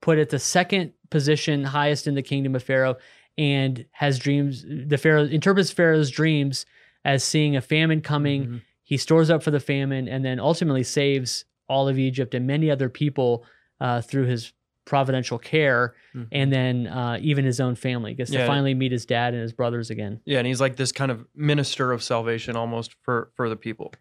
put 0.00 0.18
at 0.18 0.30
the 0.30 0.38
second 0.38 0.92
position, 1.10 1.64
highest 1.64 2.06
in 2.06 2.14
the 2.14 2.22
kingdom 2.22 2.54
of 2.54 2.62
Pharaoh, 2.62 2.96
and 3.36 3.84
has 3.92 4.18
dreams. 4.18 4.64
The 4.66 4.98
Pharaoh 4.98 5.24
interprets 5.24 5.70
Pharaoh's 5.70 6.10
dreams 6.10 6.64
as 7.04 7.24
seeing 7.24 7.56
a 7.56 7.60
famine 7.60 8.00
coming. 8.00 8.44
Mm-hmm. 8.44 8.56
He 8.84 8.96
stores 8.96 9.30
up 9.30 9.42
for 9.42 9.50
the 9.50 9.60
famine 9.60 10.08
and 10.08 10.24
then 10.24 10.38
ultimately 10.38 10.82
saves 10.82 11.44
all 11.68 11.88
of 11.88 11.98
Egypt 11.98 12.34
and 12.34 12.46
many 12.46 12.70
other 12.70 12.88
people 12.88 13.44
uh, 13.80 14.00
through 14.00 14.26
his 14.26 14.52
providential 14.84 15.38
care 15.38 15.94
mm-hmm. 16.14 16.26
and 16.32 16.52
then 16.52 16.86
uh, 16.88 17.16
even 17.20 17.44
his 17.44 17.60
own 17.60 17.76
family 17.76 18.14
gets 18.14 18.32
yeah. 18.32 18.40
to 18.40 18.46
finally 18.46 18.74
meet 18.74 18.90
his 18.90 19.06
dad 19.06 19.32
and 19.32 19.40
his 19.40 19.52
brothers 19.52 19.90
again 19.90 20.20
yeah 20.24 20.38
and 20.38 20.46
he's 20.48 20.60
like 20.60 20.74
this 20.74 20.90
kind 20.90 21.12
of 21.12 21.24
minister 21.36 21.92
of 21.92 22.02
salvation 22.02 22.56
almost 22.56 22.96
for 23.00 23.30
for 23.36 23.48
the 23.48 23.54
people 23.54 23.94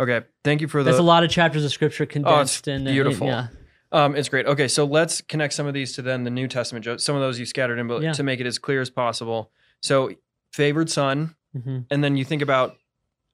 okay 0.00 0.22
thank 0.42 0.60
you 0.60 0.66
for 0.66 0.82
the 0.82 0.90
there's 0.90 0.98
a 0.98 1.02
lot 1.02 1.22
of 1.22 1.30
chapters 1.30 1.64
of 1.64 1.70
scripture 1.70 2.04
condensed 2.04 2.68
oh, 2.68 2.72
and 2.72 2.84
beautiful 2.84 3.28
and, 3.28 3.48
yeah 3.48 3.58
Um, 3.92 4.16
it's 4.16 4.28
great. 4.28 4.44
Okay, 4.46 4.66
so 4.66 4.84
let's 4.84 5.20
connect 5.20 5.54
some 5.54 5.68
of 5.68 5.72
these 5.72 5.92
to 5.92 6.02
then 6.02 6.24
the 6.24 6.30
New 6.30 6.48
Testament. 6.48 7.00
Some 7.00 7.14
of 7.14 7.22
those 7.22 7.38
you 7.38 7.46
scattered 7.46 7.78
in, 7.78 7.86
but 7.86 8.02
Yeah. 8.02 8.12
to 8.12 8.24
make 8.24 8.40
it 8.40 8.46
as 8.46 8.58
clear 8.58 8.80
as 8.80 8.90
possible. 8.90 9.52
So, 9.80 10.10
favored 10.52 10.90
son, 10.90 11.36
hmm 11.54 11.80
and 11.90 12.04
then 12.04 12.16
you 12.16 12.24
think 12.24 12.42
about 12.42 12.76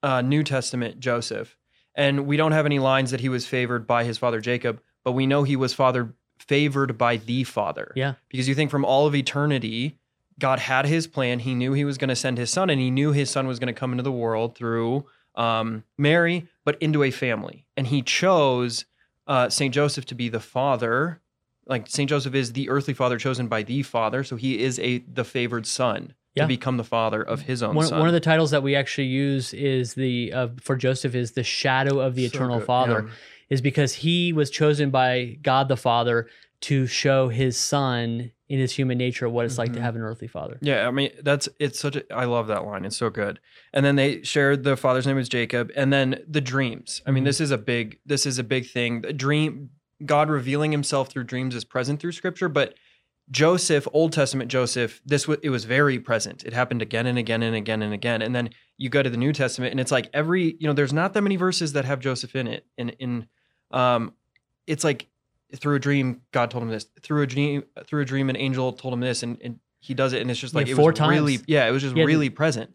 uh, 0.03 0.21
New 0.21 0.43
Testament 0.43 0.99
Joseph, 0.99 1.57
and 1.95 2.25
we 2.25 2.37
don't 2.37 2.53
have 2.53 2.65
any 2.65 2.79
lines 2.79 3.11
that 3.11 3.19
he 3.19 3.29
was 3.29 3.45
favored 3.45 3.85
by 3.85 4.03
his 4.03 4.17
father 4.17 4.39
Jacob, 4.39 4.81
but 5.03 5.11
we 5.11 5.27
know 5.27 5.43
he 5.43 5.55
was 5.55 5.73
father 5.73 6.13
favored 6.41 6.97
by 6.97 7.17
the 7.17 7.43
Father. 7.43 7.91
Yeah. 7.95 8.15
because 8.29 8.47
you 8.47 8.55
think 8.55 8.71
from 8.71 8.83
all 8.83 9.05
of 9.07 9.15
eternity, 9.15 9.99
God 10.39 10.59
had 10.59 10.85
His 10.85 11.07
plan. 11.07 11.39
He 11.39 11.53
knew 11.53 11.73
He 11.73 11.85
was 11.85 11.97
going 11.97 12.09
to 12.09 12.15
send 12.15 12.37
His 12.37 12.49
Son, 12.49 12.69
and 12.69 12.81
He 12.81 12.91
knew 12.91 13.11
His 13.11 13.29
Son 13.29 13.47
was 13.47 13.59
going 13.59 13.73
to 13.73 13.79
come 13.79 13.91
into 13.91 14.03
the 14.03 14.11
world 14.11 14.55
through 14.55 15.05
um, 15.35 15.83
Mary, 15.97 16.47
but 16.65 16.81
into 16.81 17.03
a 17.03 17.11
family, 17.11 17.67
and 17.77 17.87
He 17.87 18.01
chose 18.01 18.85
uh, 19.27 19.49
Saint 19.49 19.73
Joseph 19.73 20.05
to 20.07 20.15
be 20.15 20.29
the 20.29 20.39
father. 20.39 21.21
Like 21.67 21.87
Saint 21.87 22.09
Joseph 22.09 22.33
is 22.33 22.53
the 22.53 22.69
earthly 22.69 22.93
father 22.93 23.17
chosen 23.17 23.47
by 23.47 23.63
the 23.63 23.83
Father, 23.83 24.23
so 24.23 24.35
he 24.35 24.59
is 24.59 24.79
a 24.79 24.97
the 24.99 25.23
favored 25.23 25.67
son 25.67 26.15
Yeah. 26.35 26.43
to 26.43 26.47
become 26.47 26.77
the 26.77 26.83
father 26.85 27.21
of 27.21 27.41
his 27.41 27.61
own 27.61 27.75
One, 27.75 27.87
son. 27.87 27.99
one 27.99 28.07
of 28.07 28.13
the 28.13 28.21
titles 28.21 28.51
that 28.51 28.63
we 28.63 28.73
actually 28.75 29.07
use 29.07 29.53
is 29.53 29.95
the 29.95 30.31
uh, 30.31 30.47
for 30.61 30.77
Joseph 30.77 31.13
is 31.13 31.31
the 31.33 31.43
shadow 31.43 31.99
of 31.99 32.15
the 32.15 32.25
So 32.27 32.35
eternal 32.37 32.59
good, 32.59 32.67
Father, 32.67 33.05
yeah. 33.07 33.13
is 33.49 33.61
because 33.61 33.95
he 33.95 34.31
was 34.31 34.49
chosen 34.49 34.91
by 34.91 35.37
God 35.41 35.67
the 35.67 35.75
Father 35.75 36.27
to 36.61 36.87
show 36.87 37.27
his 37.27 37.57
son 37.57 38.31
in 38.47 38.59
his 38.59 38.71
human 38.73 38.97
nature 38.97 39.27
what 39.27 39.45
it's 39.45 39.57
like 39.57 39.73
to 39.73 39.79
Mhm. 39.79 39.81
have 39.81 39.95
an 39.97 40.01
earthly 40.03 40.27
father. 40.27 40.57
Yeah, 40.61 40.87
I 40.87 40.91
mean 40.91 41.11
that's 41.21 41.49
it's 41.59 41.79
such 41.79 41.97
a 41.97 42.13
I 42.13 42.23
love 42.25 42.47
that 42.47 42.63
line. 42.65 42.85
It's 42.85 42.97
so 42.97 43.09
good. 43.09 43.39
And 43.73 43.85
then 43.85 43.97
they 43.97 44.23
shared 44.23 44.63
the 44.63 44.77
father's 44.77 45.05
name 45.07 45.15
was 45.17 45.27
Jacob, 45.27 45.69
and 45.75 45.91
then 45.91 46.23
the 46.29 46.41
dreams. 46.41 47.01
I 47.05 47.11
mean, 47.11 47.23
Mhm. 47.23 47.27
this 47.27 47.41
is 47.41 47.51
a 47.51 47.57
big 47.57 47.99
this 48.05 48.25
is 48.25 48.39
a 48.39 48.43
big 48.43 48.69
thing. 48.69 49.01
The 49.01 49.11
dream 49.13 49.71
God 50.05 50.29
revealing 50.29 50.71
Himself 50.71 51.09
through 51.09 51.25
dreams 51.25 51.55
is 51.55 51.63
present 51.65 51.99
through 51.99 52.13
Scripture, 52.13 52.47
but 52.49 52.75
Joseph, 53.31 53.87
Old 53.93 54.11
Testament 54.11 54.51
Joseph, 54.51 55.01
this 55.05 55.27
was 55.27 55.37
it 55.41 55.49
was 55.49 55.63
very 55.65 55.99
present. 55.99 56.43
It 56.43 56.53
happened 56.53 56.81
again 56.81 57.05
and 57.07 57.17
again 57.17 57.41
and 57.41 57.55
again 57.55 57.81
and 57.81 57.93
again. 57.93 58.21
And 58.21 58.35
then 58.35 58.49
you 58.77 58.89
go 58.89 59.01
to 59.01 59.09
the 59.09 59.17
New 59.17 59.31
Testament, 59.31 59.71
and 59.71 59.79
it's 59.79 59.91
like 59.91 60.09
every 60.13 60.55
you 60.59 60.67
know, 60.67 60.73
there's 60.73 60.91
not 60.93 61.13
that 61.13 61.21
many 61.21 61.37
verses 61.37 61.73
that 61.73 61.85
have 61.85 61.99
Joseph 62.01 62.35
in 62.35 62.47
it. 62.47 62.65
In 62.77 62.89
in 62.89 63.27
um, 63.71 64.13
it's 64.67 64.83
like 64.83 65.07
through 65.55 65.75
a 65.75 65.79
dream, 65.79 66.21
God 66.31 66.51
told 66.51 66.63
him 66.63 66.69
this. 66.69 66.85
Through 67.01 67.21
a 67.23 67.27
dream, 67.27 67.63
through 67.85 68.01
a 68.01 68.05
dream, 68.05 68.29
an 68.29 68.35
angel 68.37 68.73
told 68.73 68.93
him 68.93 68.99
this, 68.99 69.23
and, 69.23 69.37
and 69.41 69.59
he 69.79 69.93
does 69.93 70.11
it, 70.13 70.21
and 70.21 70.29
it's 70.29 70.39
just 70.39 70.53
Yeah, 70.53 70.59
like 70.59 70.67
it 70.67 70.75
four 70.75 70.91
was 70.91 70.99
really, 70.99 71.37
times. 71.37 71.45
yeah, 71.47 71.67
it 71.67 71.71
was 71.71 71.81
just 71.83 71.95
to- 71.95 72.05
really 72.05 72.29
present. 72.29 72.71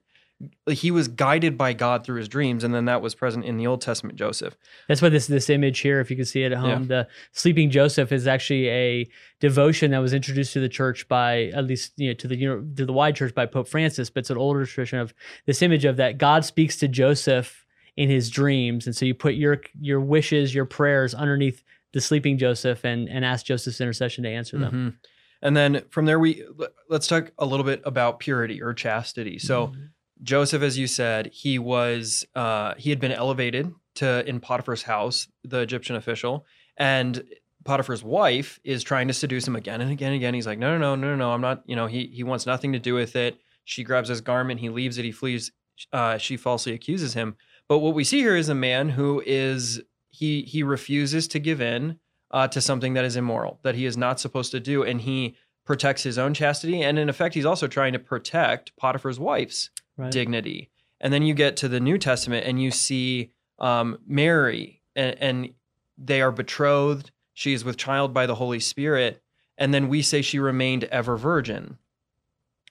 He 0.71 0.91
was 0.91 1.09
guided 1.09 1.57
by 1.57 1.73
God 1.73 2.05
through 2.05 2.19
his 2.19 2.29
dreams, 2.29 2.63
and 2.63 2.75
then 2.75 2.85
that 2.85 3.01
was 3.01 3.15
present 3.15 3.47
in 3.47 3.57
the 3.57 3.67
Old 3.67 3.81
Testament 3.81 4.19
Joseph. 4.19 4.55
That's 4.87 5.01
why 5.01 5.09
this 5.09 5.27
this 5.27 5.49
image 5.49 5.79
here, 5.79 5.99
if 6.01 6.11
you 6.11 6.17
can 6.17 6.27
see 6.27 6.43
it 6.43 6.53
at 6.53 6.59
home, 6.59 6.89
the 6.89 7.09
sleeping 7.33 7.71
Joseph 7.71 8.13
is 8.13 8.27
actually 8.27 8.69
a 8.69 9.09
devotion 9.41 9.93
that 9.93 9.99
was 10.01 10.13
introduced 10.13 10.53
to 10.53 10.61
the 10.61 10.69
church 10.69 11.09
by 11.09 11.45
at 11.55 11.65
least 11.67 11.93
you 11.97 12.09
know 12.09 12.15
to 12.15 12.29
the 12.29 12.37
you 12.37 12.49
know, 12.49 12.61
to 12.77 12.85
the 12.85 12.93
wide 12.93 13.17
church 13.17 13.35
by 13.35 13.47
Pope 13.47 13.67
Francis. 13.69 14.11
But 14.11 14.21
it's 14.21 14.31
an 14.31 14.37
older 14.37 14.67
tradition 14.67 14.99
of 14.99 15.15
this 15.47 15.63
image 15.63 15.87
of 15.87 15.97
that 15.97 16.19
God 16.19 16.45
speaks 16.45 16.77
to 16.79 16.89
Joseph 16.89 17.65
in 17.97 18.11
his 18.11 18.29
dreams, 18.29 18.87
and 18.87 18.95
so 18.95 19.07
you 19.07 19.15
put 19.15 19.37
your 19.37 19.63
your 19.81 20.01
wishes, 20.01 20.55
your 20.55 20.67
prayers 20.67 21.15
underneath 21.15 21.63
the 21.95 22.01
sleeping 22.03 22.37
Joseph, 22.37 22.85
and 22.85 23.09
and 23.09 23.25
ask 23.25 23.47
Joseph's 23.47 23.81
intercession 23.81 24.25
to 24.25 24.31
answer 24.31 24.59
them. 24.59 24.73
Mhm. 25.01 25.09
And 25.41 25.57
then 25.57 25.83
from 25.89 26.05
there, 26.07 26.19
we 26.19 26.45
let- 26.57 26.73
let's 26.91 27.07
talk 27.07 27.31
a 27.39 27.47
little 27.47 27.65
bit 27.65 27.81
about 27.85 28.21
purity 28.21 28.61
or 28.61 28.75
chastity. 28.75 29.39
So 29.39 29.69
Mm-hmm. 29.69 29.81
Joseph, 30.23 30.63
as 30.63 30.79
you 30.79 30.87
said, 30.87 31.27
he 31.33 31.59
was 31.59 32.27
uh, 32.35 32.75
he 32.77 32.91
had 32.91 33.01
been 33.01 33.13
elevated 33.13 33.73
to 33.97 34.27
in 34.29 34.41
Potiphar's 34.41 34.83
house, 34.83 35.29
the 35.45 35.61
Egyptian 35.61 35.97
official, 35.97 36.47
and 36.77 37.23
Potiphar's 37.65 38.03
wife 38.03 38.59
is 38.65 38.83
trying 38.83 39.09
to 39.09 39.15
seduce 39.15 39.47
him 39.47 39.57
again 39.57 39.81
and 39.81 39.91
again 39.91 40.13
and 40.13 40.17
again. 40.17 40.35
He's 40.35 40.47
like, 40.47 40.59
no, 40.59 40.79
no, 40.79 40.95
no, 40.95 41.09
no, 41.09 41.17
no, 41.17 41.33
I'm 41.33 41.41
not. 41.41 41.63
You 41.67 41.77
know, 41.77 41.87
he 41.87 42.07
he 42.07 42.23
wants 42.23 42.47
nothing 42.47 42.73
to 42.73 42.79
do 42.79 42.95
with 42.95 43.17
it. 43.17 43.39
She 43.65 43.85
grabs 43.85 44.09
his 44.09 44.21
garment, 44.21 44.61
he 44.61 44.69
leaves 44.69 44.97
it, 44.99 45.05
he 45.05 45.13
flees. 45.13 45.53
Uh, 45.93 46.17
she 46.17 46.39
falsely 46.39 46.73
accuses 46.73 47.13
him. 47.15 47.37
But 47.69 47.81
what 47.81 47.95
we 47.95 48.05
see 48.05 48.21
here 48.21 48.37
is 48.37 48.49
a 48.49 48.55
man 48.55 48.89
who 48.89 49.23
is 49.27 49.83
he 50.09 50.43
he 50.43 50.63
refuses 50.63 51.29
to 51.29 51.39
give 51.39 51.61
in 51.61 51.99
uh, 52.31 52.49
to 52.49 52.61
something 52.61 52.95
that 52.95 53.05
is 53.05 53.17
immoral, 53.17 53.59
that 53.63 53.75
he 53.75 53.85
is 53.85 53.97
not 53.97 54.21
supposed 54.21 54.53
to 54.53 54.61
do, 54.61 54.83
and 54.83 55.03
he 55.03 55.37
protects 55.67 56.05
his 56.05 56.17
own 56.17 56.33
chastity, 56.33 56.81
and 56.81 56.99
in 56.99 57.09
effect, 57.09 57.35
he's 57.35 57.45
also 57.45 57.67
trying 57.67 57.93
to 57.93 57.99
protect 57.99 58.75
Potiphar's 58.77 59.19
wife's 59.19 59.69
Right. 59.97 60.13
dignity. 60.13 60.71
And 61.01 61.13
then 61.13 61.23
you 61.23 61.35
get 61.35 61.57
to 61.59 61.69
the 61.69 61.81
New 61.81 61.99
Testament 61.99 62.47
and 62.47 62.61
you 62.63 62.71
see 62.71 63.31
um, 63.59 63.99
Mary, 64.07 64.83
and, 64.95 65.17
and 65.21 65.51
they 65.99 66.21
are 66.21 66.33
betrothed. 66.33 67.11
She 67.35 67.53
is 67.53 67.65
with 67.65 67.77
child 67.77 68.13
by 68.15 68.27
the 68.27 68.35
Holy 68.35 68.61
Spirit. 68.61 69.23
And 69.59 69.73
then 69.73 69.89
we 69.89 70.03
say 70.03 70.21
she 70.23 70.39
remained 70.39 70.85
ever 70.85 71.17
virgin, 71.17 71.79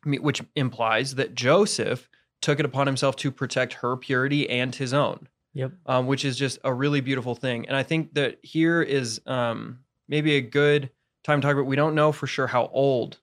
which 0.05 0.41
implies 0.55 1.15
that 1.15 1.33
Joseph 1.35 2.07
took 2.41 2.59
it 2.59 2.65
upon 2.65 2.85
himself 2.85 3.15
to 3.17 3.31
protect 3.31 3.73
her 3.73 3.97
purity 3.97 4.47
and 4.49 4.73
his 4.75 4.93
own, 4.93 5.27
Yep. 5.53 5.71
um, 5.87 6.05
which 6.05 6.23
is 6.25 6.37
just 6.37 6.59
a 6.63 6.71
really 6.73 7.01
beautiful 7.01 7.33
thing. 7.33 7.67
And 7.67 7.75
I 7.75 7.81
think 7.83 8.13
that 8.13 8.37
here 8.43 8.83
is 8.83 9.19
um, 9.25 9.79
maybe 10.07 10.35
a 10.35 10.41
good 10.41 10.91
time 11.23 11.41
to 11.41 11.47
talk 11.47 11.53
about. 11.55 11.65
We 11.65 11.75
don't 11.75 11.95
know 11.95 12.11
for 12.11 12.27
sure 12.27 12.45
how 12.47 12.69
old 12.71 13.17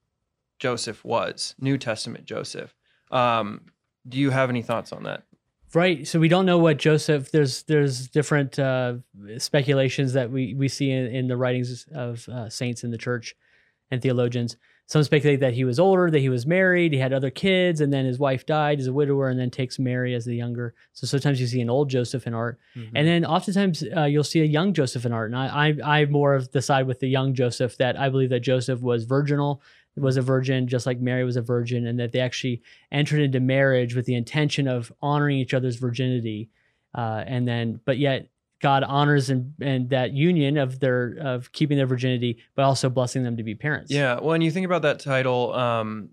Joseph 0.58 1.04
was, 1.04 1.54
New 1.60 1.78
Testament 1.78 2.24
Joseph. 2.24 2.74
Um, 3.12 3.60
do 4.08 4.18
you 4.18 4.30
have 4.30 4.50
any 4.50 4.62
thoughts 4.62 4.92
on 4.92 5.04
that? 5.04 5.22
Right. 5.74 6.06
So 6.06 6.20
we 6.20 6.28
don't 6.28 6.44
know 6.44 6.58
what 6.58 6.76
Joseph. 6.76 7.30
There's 7.30 7.62
there's 7.62 8.08
different 8.08 8.58
uh, 8.58 8.96
speculations 9.38 10.12
that 10.12 10.30
we 10.30 10.54
we 10.54 10.68
see 10.68 10.90
in, 10.90 11.06
in 11.06 11.28
the 11.28 11.36
writings 11.36 11.86
of 11.94 12.28
uh, 12.28 12.50
saints 12.50 12.84
in 12.84 12.90
the 12.90 12.98
church 12.98 13.34
and 13.90 14.02
theologians. 14.02 14.56
Some 14.86 15.04
speculate 15.04 15.40
that 15.40 15.54
he 15.54 15.64
was 15.64 15.78
older, 15.78 16.10
that 16.10 16.18
he 16.18 16.28
was 16.28 16.44
married, 16.44 16.92
he 16.92 16.98
had 16.98 17.14
other 17.14 17.30
kids, 17.30 17.80
and 17.80 17.90
then 17.90 18.04
his 18.04 18.18
wife 18.18 18.44
died 18.44 18.80
as 18.80 18.88
a 18.88 18.92
widower, 18.92 19.30
and 19.30 19.40
then 19.40 19.48
takes 19.48 19.78
Mary 19.78 20.14
as 20.14 20.26
the 20.26 20.34
younger. 20.34 20.74
So 20.92 21.06
sometimes 21.06 21.40
you 21.40 21.46
see 21.46 21.62
an 21.62 21.70
old 21.70 21.88
Joseph 21.88 22.26
in 22.26 22.34
art, 22.34 22.58
and 22.94 23.06
then 23.06 23.24
oftentimes 23.24 23.82
uh, 23.96 24.04
you'll 24.04 24.24
see 24.24 24.42
a 24.42 24.44
young 24.44 24.74
Joseph 24.74 25.06
in 25.06 25.12
art. 25.12 25.30
And 25.30 25.38
I, 25.38 25.68
I 25.84 26.00
I 26.00 26.04
more 26.06 26.34
of 26.34 26.50
the 26.52 26.60
side 26.60 26.86
with 26.86 27.00
the 27.00 27.08
young 27.08 27.32
Joseph 27.32 27.78
that 27.78 27.98
I 27.98 28.10
believe 28.10 28.28
that 28.30 28.40
Joseph 28.40 28.82
was 28.82 29.04
virginal, 29.04 29.62
was 29.96 30.16
a 30.16 30.22
virgin, 30.22 30.68
just 30.68 30.86
like 30.86 31.00
Mary 31.00 31.24
was 31.24 31.36
a 31.36 31.42
virgin, 31.42 31.86
and 31.86 31.98
that 32.00 32.12
they 32.12 32.20
actually 32.20 32.62
entered 32.90 33.20
into 33.20 33.40
marriage 33.40 33.94
with 33.94 34.06
the 34.06 34.14
intention 34.14 34.66
of 34.66 34.92
honoring 35.02 35.38
each 35.38 35.54
other's 35.54 35.76
virginity, 35.76 36.48
uh, 36.94 37.24
and 37.26 37.46
then 37.46 37.80
but 37.84 37.98
yet 37.98 38.28
God 38.60 38.84
honors 38.84 39.28
and 39.28 39.54
and 39.60 39.90
that 39.90 40.12
union 40.12 40.56
of 40.56 40.80
their 40.80 41.16
of 41.20 41.52
keeping 41.52 41.76
their 41.76 41.86
virginity, 41.86 42.38
but 42.54 42.62
also 42.62 42.88
blessing 42.88 43.24
them 43.24 43.36
to 43.36 43.42
be 43.42 43.54
parents. 43.54 43.90
Yeah. 43.90 44.18
Well, 44.20 44.32
and 44.32 44.42
you 44.42 44.50
think 44.50 44.64
about 44.64 44.82
that 44.82 45.00
title. 45.00 45.52
Um, 45.52 46.10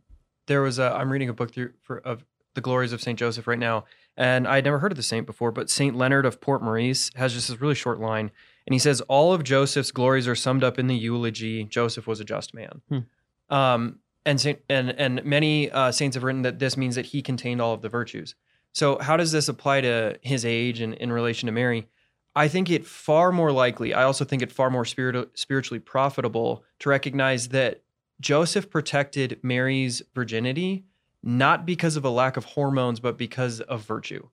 there 0.48 0.62
was 0.62 0.80
a. 0.80 0.94
I'm 0.94 1.12
reading 1.12 1.30
a 1.30 1.34
book 1.34 1.54
through 1.54 1.72
for 1.84 2.00
of 2.00 2.26
the 2.56 2.62
glories 2.62 2.92
of 2.92 3.02
Saint 3.02 3.20
Joseph 3.20 3.48
right 3.48 3.60
now, 3.60 3.86
and 4.18 4.48
I'd 4.48 4.66
never 4.66 4.80
heard 4.80 4.92
of 4.92 4.98
the 4.98 5.04
saint 5.04 5.26
before. 5.26 5.52
But 5.52 5.70
Saint 5.70 5.96
Leonard 5.96 6.26
of 6.26 6.42
Port 6.42 6.62
Maurice 6.62 7.12
has 7.16 7.34
just 7.34 7.48
this 7.48 7.62
really 7.62 7.76
short 7.76 8.00
line, 8.00 8.32
and 8.66 8.74
he 8.74 8.80
says 8.80 9.00
all 9.02 9.32
of 9.32 9.44
Joseph's 9.44 9.92
glories 9.92 10.28
are 10.28 10.36
summed 10.36 10.64
up 10.64 10.80
in 10.80 10.88
the 10.88 10.96
eulogy. 10.96 11.64
Joseph 11.64 12.08
was 12.08 12.20
a 12.20 12.26
just 12.26 12.54
man. 12.54 12.82
Hmm. 12.90 13.00
Um, 13.50 14.00
and 14.26 14.58
and 14.70 14.90
and 14.92 15.24
many 15.26 15.72
uh, 15.72 15.92
saints 15.92 16.16
have 16.16 16.24
written 16.24 16.44
that 16.44 16.60
this 16.60 16.78
means 16.78 16.96
that 16.96 17.08
he 17.08 17.22
contained 17.22 17.62
all 17.62 17.74
of 17.74 17.82
the 17.82 17.90
virtues. 17.90 18.36
So 18.74 19.00
how 19.00 19.18
does 19.18 19.32
this 19.32 19.48
apply 19.48 19.82
to 19.82 20.20
his 20.22 20.46
age 20.46 20.80
and 20.80 20.94
in 20.94 21.12
relation 21.12 21.48
to 21.48 21.52
Mary? 21.52 21.88
I 22.36 22.48
think 22.48 22.70
it 22.70 22.86
far 22.86 23.32
more 23.32 23.52
likely. 23.52 23.94
I 23.94 24.04
also 24.04 24.24
think 24.24 24.42
it 24.42 24.52
far 24.52 24.70
more 24.70 24.86
spirit, 24.86 25.38
spiritually 25.38 25.80
profitable 25.80 26.64
to 26.80 26.90
recognize 26.90 27.50
that 27.50 27.82
Joseph 28.22 28.70
protected 28.70 29.40
Mary's 29.42 30.04
virginity 30.14 30.86
not 31.24 31.66
because 31.66 31.96
of 31.96 32.06
a 32.06 32.10
lack 32.10 32.38
of 32.38 32.46
hormones, 32.46 33.00
but 33.00 33.18
because 33.18 33.60
of 33.62 33.82
virtue. 33.82 34.28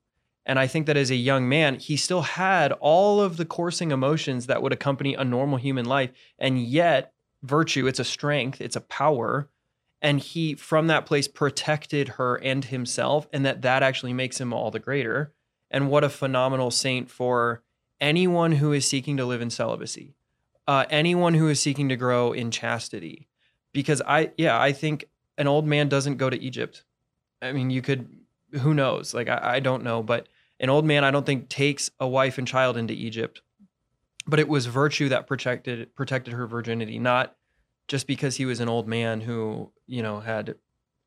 And 0.45 0.57
I 0.57 0.67
think 0.67 0.85
that 0.85 0.95
as 0.95 1.11
a 1.11 1.15
young 1.15 1.49
man, 1.49 1.75
he 1.75 1.97
still 1.97 2.21
had 2.21 2.71
all 2.73 3.19
of 3.19 3.35
the 3.35 3.45
coursing 3.45 3.91
emotions 3.91 4.47
that 4.47 4.61
would 4.61 4.71
accompany 4.71 5.13
a 5.13 5.25
normal 5.25 5.57
human 5.57 5.85
life. 5.85 6.11
And 6.39 6.61
yet, 6.61 7.13
virtue, 7.43 7.87
it's 7.87 7.99
a 7.99 8.03
strength, 8.03 8.61
it's 8.61 8.75
a 8.75 8.81
power. 8.81 9.49
And 10.01 10.19
he, 10.19 10.53
from 10.53 10.87
that 10.87 11.05
place, 11.07 11.27
protected 11.27 12.09
her 12.09 12.35
and 12.35 12.63
himself, 12.65 13.27
and 13.33 13.45
that 13.45 13.63
that 13.63 13.81
actually 13.81 14.13
makes 14.13 14.39
him 14.39 14.53
all 14.53 14.69
the 14.69 14.79
greater. 14.79 15.33
And 15.71 15.89
what 15.89 16.03
a 16.03 16.09
phenomenal 16.09 16.69
saint 16.69 17.09
for 17.09 17.63
anyone 17.99 18.53
who 18.53 18.71
is 18.73 18.87
seeking 18.87 19.17
to 19.17 19.25
live 19.25 19.41
in 19.41 19.49
celibacy, 19.49 20.13
uh, 20.67 20.85
anyone 20.89 21.33
who 21.33 21.47
is 21.47 21.59
seeking 21.59 21.89
to 21.89 21.95
grow 21.95 22.31
in 22.31 22.51
chastity. 22.51 23.27
Because 23.73 24.01
I, 24.05 24.31
yeah, 24.37 24.59
I 24.59 24.71
think 24.71 25.05
an 25.37 25.47
old 25.47 25.65
man 25.65 25.89
doesn't 25.89 26.17
go 26.17 26.29
to 26.29 26.39
Egypt. 26.39 26.83
I 27.41 27.51
mean, 27.51 27.69
you 27.69 27.81
could, 27.81 28.07
who 28.61 28.73
knows? 28.73 29.13
Like, 29.13 29.29
I, 29.29 29.55
I 29.55 29.59
don't 29.59 29.83
know, 29.83 30.03
but 30.03 30.27
an 30.59 30.69
old 30.69 30.85
man, 30.85 31.03
I 31.03 31.11
don't 31.11 31.25
think 31.25 31.49
takes 31.49 31.89
a 31.99 32.07
wife 32.07 32.37
and 32.37 32.47
child 32.47 32.77
into 32.77 32.93
Egypt. 32.93 33.41
But 34.27 34.39
it 34.39 34.47
was 34.47 34.65
virtue 34.65 35.09
that 35.09 35.25
protected 35.27 35.93
protected 35.95 36.33
her 36.33 36.47
virginity, 36.47 36.99
not 36.99 37.35
just 37.87 38.07
because 38.07 38.35
he 38.35 38.45
was 38.45 38.59
an 38.59 38.67
old 38.69 38.87
man 38.87 39.21
who, 39.21 39.71
you 39.85 40.03
know, 40.03 40.19
had 40.19 40.55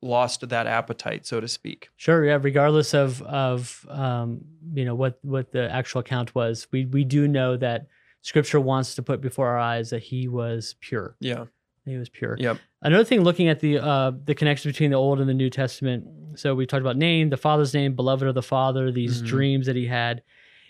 lost 0.03 0.49
that 0.49 0.67
appetite, 0.67 1.27
so 1.27 1.41
to 1.41 1.47
speak. 1.49 1.91
Sure, 1.97 2.25
yeah. 2.25 2.39
Regardless 2.41 2.95
of 2.95 3.21
of 3.23 3.85
um, 3.91 4.41
you 4.73 4.85
know 4.85 4.95
what 4.95 5.19
what 5.23 5.53
the 5.53 5.71
actual 5.71 6.01
account 6.01 6.35
was, 6.35 6.67
we 6.73 6.87
we 6.87 7.05
do 7.05 7.29
know 7.29 7.57
that 7.59 7.87
Scripture 8.23 8.61
wants 8.61 8.95
to 8.95 9.03
put 9.03 9.21
before 9.21 9.49
our 9.49 9.59
eyes 9.59 9.91
that 9.91 10.03
he 10.03 10.29
was 10.29 10.77
pure. 10.81 11.17
Yeah. 11.21 11.45
He 11.87 11.97
was 11.97 12.09
pure. 12.11 12.37
Yep. 12.39 12.59
Another 12.83 13.05
thing, 13.05 13.23
looking 13.23 13.49
at 13.49 13.61
the 13.61 13.79
uh, 13.79 14.13
the 14.25 14.35
connection 14.35 14.71
between 14.71 14.91
the 14.91 14.97
Old 14.97 15.21
and 15.21 15.29
the 15.29 15.35
New 15.35 15.51
Testament. 15.51 16.07
So 16.39 16.55
we 16.55 16.65
talked 16.67 16.83
about 16.83 16.97
name, 16.97 17.31
the 17.31 17.37
Father's 17.37 17.75
name, 17.75 17.95
beloved 17.95 18.27
of 18.29 18.35
the 18.35 18.43
Father, 18.43 18.93
these 18.93 19.21
Mhm. 19.23 19.27
dreams 19.27 19.67
that 19.67 19.77
he 19.77 19.87
had, 19.87 20.23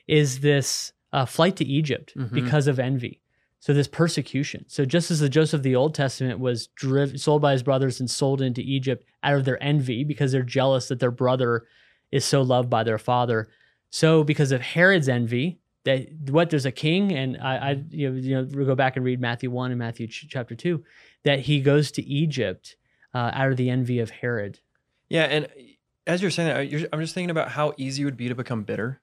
is 0.06 0.40
this 0.40 0.92
uh, 1.12 1.24
flight 1.26 1.56
to 1.56 1.64
Egypt 1.64 2.12
Mhm. 2.16 2.32
because 2.32 2.66
of 2.66 2.78
envy. 2.78 3.20
So 3.58 3.74
this 3.74 3.88
persecution. 3.88 4.64
So 4.68 4.84
just 4.86 5.10
as 5.10 5.20
the 5.20 5.28
Joseph 5.28 5.58
of 5.58 5.62
the 5.62 5.76
Old 5.76 5.94
Testament 5.94 6.38
was 6.40 6.68
driv- 6.68 7.20
sold 7.20 7.42
by 7.42 7.52
his 7.52 7.62
brothers 7.62 8.00
and 8.00 8.10
sold 8.10 8.40
into 8.40 8.62
Egypt 8.62 9.04
out 9.22 9.34
of 9.34 9.44
their 9.44 9.62
envy 9.62 10.02
because 10.02 10.32
they're 10.32 10.42
jealous 10.42 10.88
that 10.88 10.98
their 11.00 11.10
brother 11.10 11.64
is 12.10 12.24
so 12.24 12.40
loved 12.40 12.70
by 12.70 12.82
their 12.84 12.96
father. 12.98 13.50
So 13.90 14.24
because 14.24 14.50
of 14.50 14.62
Herod's 14.62 15.08
envy, 15.10 15.58
that 15.84 16.08
what 16.30 16.48
there's 16.50 16.64
a 16.66 16.72
king, 16.72 17.12
and 17.12 17.36
I, 17.38 17.56
I 17.70 17.82
you 17.90 18.10
know, 18.10 18.16
you 18.18 18.34
know 18.36 18.48
we'll 18.52 18.66
go 18.66 18.74
back 18.74 18.96
and 18.96 19.04
read 19.04 19.20
Matthew 19.20 19.50
one 19.50 19.70
and 19.72 19.78
Matthew 19.78 20.06
ch- 20.06 20.26
chapter 20.28 20.54
two, 20.54 20.84
that 21.24 21.40
he 21.40 21.60
goes 21.60 21.90
to 21.92 22.02
Egypt 22.02 22.76
uh, 23.14 23.30
out 23.34 23.50
of 23.50 23.56
the 23.56 23.68
envy 23.70 23.98
of 23.98 24.10
Herod. 24.10 24.60
Yeah, 25.08 25.24
and 25.24 25.48
as 26.06 26.22
you're 26.22 26.30
saying 26.30 26.48
that, 26.70 26.88
I'm 26.92 27.00
just 27.00 27.14
thinking 27.14 27.30
about 27.30 27.50
how 27.50 27.74
easy 27.76 28.02
it 28.02 28.04
would 28.06 28.16
be 28.16 28.28
to 28.28 28.34
become 28.34 28.62
bitter. 28.62 29.00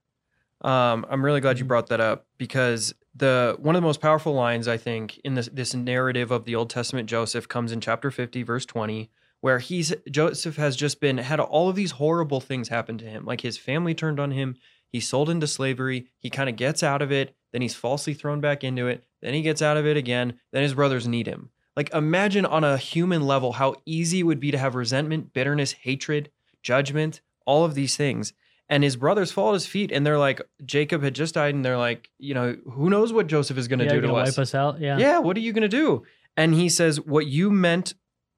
Um, 0.62 1.06
I'm 1.10 1.24
really 1.24 1.40
glad 1.42 1.60
you 1.60 1.66
Mhm. 1.66 1.70
brought 1.70 1.88
that 1.88 2.00
up 2.00 2.26
because 2.38 2.94
the 3.16 3.56
one 3.60 3.76
of 3.76 3.82
the 3.82 3.86
most 3.88 4.02
powerful 4.02 4.34
lines 4.34 4.68
I 4.68 4.78
think 4.78 5.20
in 5.24 5.36
this 5.36 5.50
this 5.54 5.74
narrative 5.74 6.32
of 6.32 6.46
the 6.46 6.56
Old 6.56 6.70
Testament 6.70 7.10
Joseph 7.10 7.48
comes 7.48 7.72
in 7.72 7.82
chapter 7.82 8.10
50, 8.12 8.44
verse 8.44 8.66
20, 8.66 9.10
where 9.42 9.60
he's 9.60 9.94
Joseph 10.10 10.56
has 10.56 10.76
just 10.76 11.00
been 11.00 11.18
had 11.20 11.40
all 11.40 11.70
of 11.70 11.76
these 11.76 11.92
horrible 11.92 12.42
things 12.42 12.70
happen 12.70 12.98
to 12.98 13.06
him, 13.06 13.26
like 13.26 13.42
his 13.42 13.58
family 13.58 13.94
turned 13.94 14.20
on 14.20 14.32
him, 14.32 14.56
he's 14.90 15.08
sold 15.08 15.30
into 15.30 15.48
slavery, 15.48 16.08
he 16.20 16.30
kind 16.30 16.50
of 16.50 16.56
gets 16.56 16.82
out 16.82 17.02
of 17.02 17.12
it, 17.12 17.36
then 17.52 17.62
he's 17.62 17.76
falsely 17.76 18.14
thrown 18.14 18.42
back 18.42 18.64
into 18.64 18.88
it, 18.88 19.04
then 19.22 19.34
he 19.34 19.42
gets 19.42 19.62
out 19.62 19.78
of 19.78 19.86
it 19.86 19.98
again, 19.98 20.40
then 20.52 20.64
his 20.64 20.74
brothers 20.74 21.08
need 21.08 21.28
him. 21.28 21.50
Like 21.76 21.94
imagine 21.94 22.46
on 22.46 22.64
a 22.64 22.78
human 22.78 23.22
level 23.28 23.54
how 23.54 23.76
easy 23.86 24.20
it 24.20 24.24
would 24.24 24.40
be 24.40 24.50
to 24.52 24.58
have 24.58 24.74
resentment, 24.74 25.34
bitterness, 25.34 25.74
hatred, 25.74 26.32
judgment, 26.64 27.22
all 27.46 27.64
of 27.64 27.76
these 27.76 27.96
things. 27.96 28.34
And 28.70 28.84
his 28.84 28.98
brothers 28.98 29.32
fall 29.32 29.50
at 29.50 29.54
his 29.54 29.66
feet 29.66 29.92
and 29.94 30.06
they're 30.06 30.18
like, 30.18 30.42
Jacob 30.66 31.02
had 31.02 31.16
just 31.16 31.36
died, 31.36 31.56
and 31.56 31.64
they're 31.64 31.78
like, 31.78 32.10
you 32.20 32.34
know, 32.34 32.58
who 32.72 32.90
knows 32.90 33.14
what 33.14 33.28
Joseph 33.28 33.58
is 33.58 33.68
gonna 33.68 33.86
yeah, 33.86 33.94
do 33.94 34.02
to 34.02 34.14
us? 34.14 34.38
wipe 34.38 34.44
us 34.44 34.54
out. 34.54 34.82
Yeah. 34.82 34.98
yeah, 34.98 35.20
what 35.20 35.38
are 35.38 35.42
you 35.42 35.54
gonna 35.54 35.70
do? 35.70 36.04
And 36.38 36.54
he 36.54 36.70
says, 36.70 37.02
What 37.02 37.26
you 37.26 37.50
meant, 37.50 37.96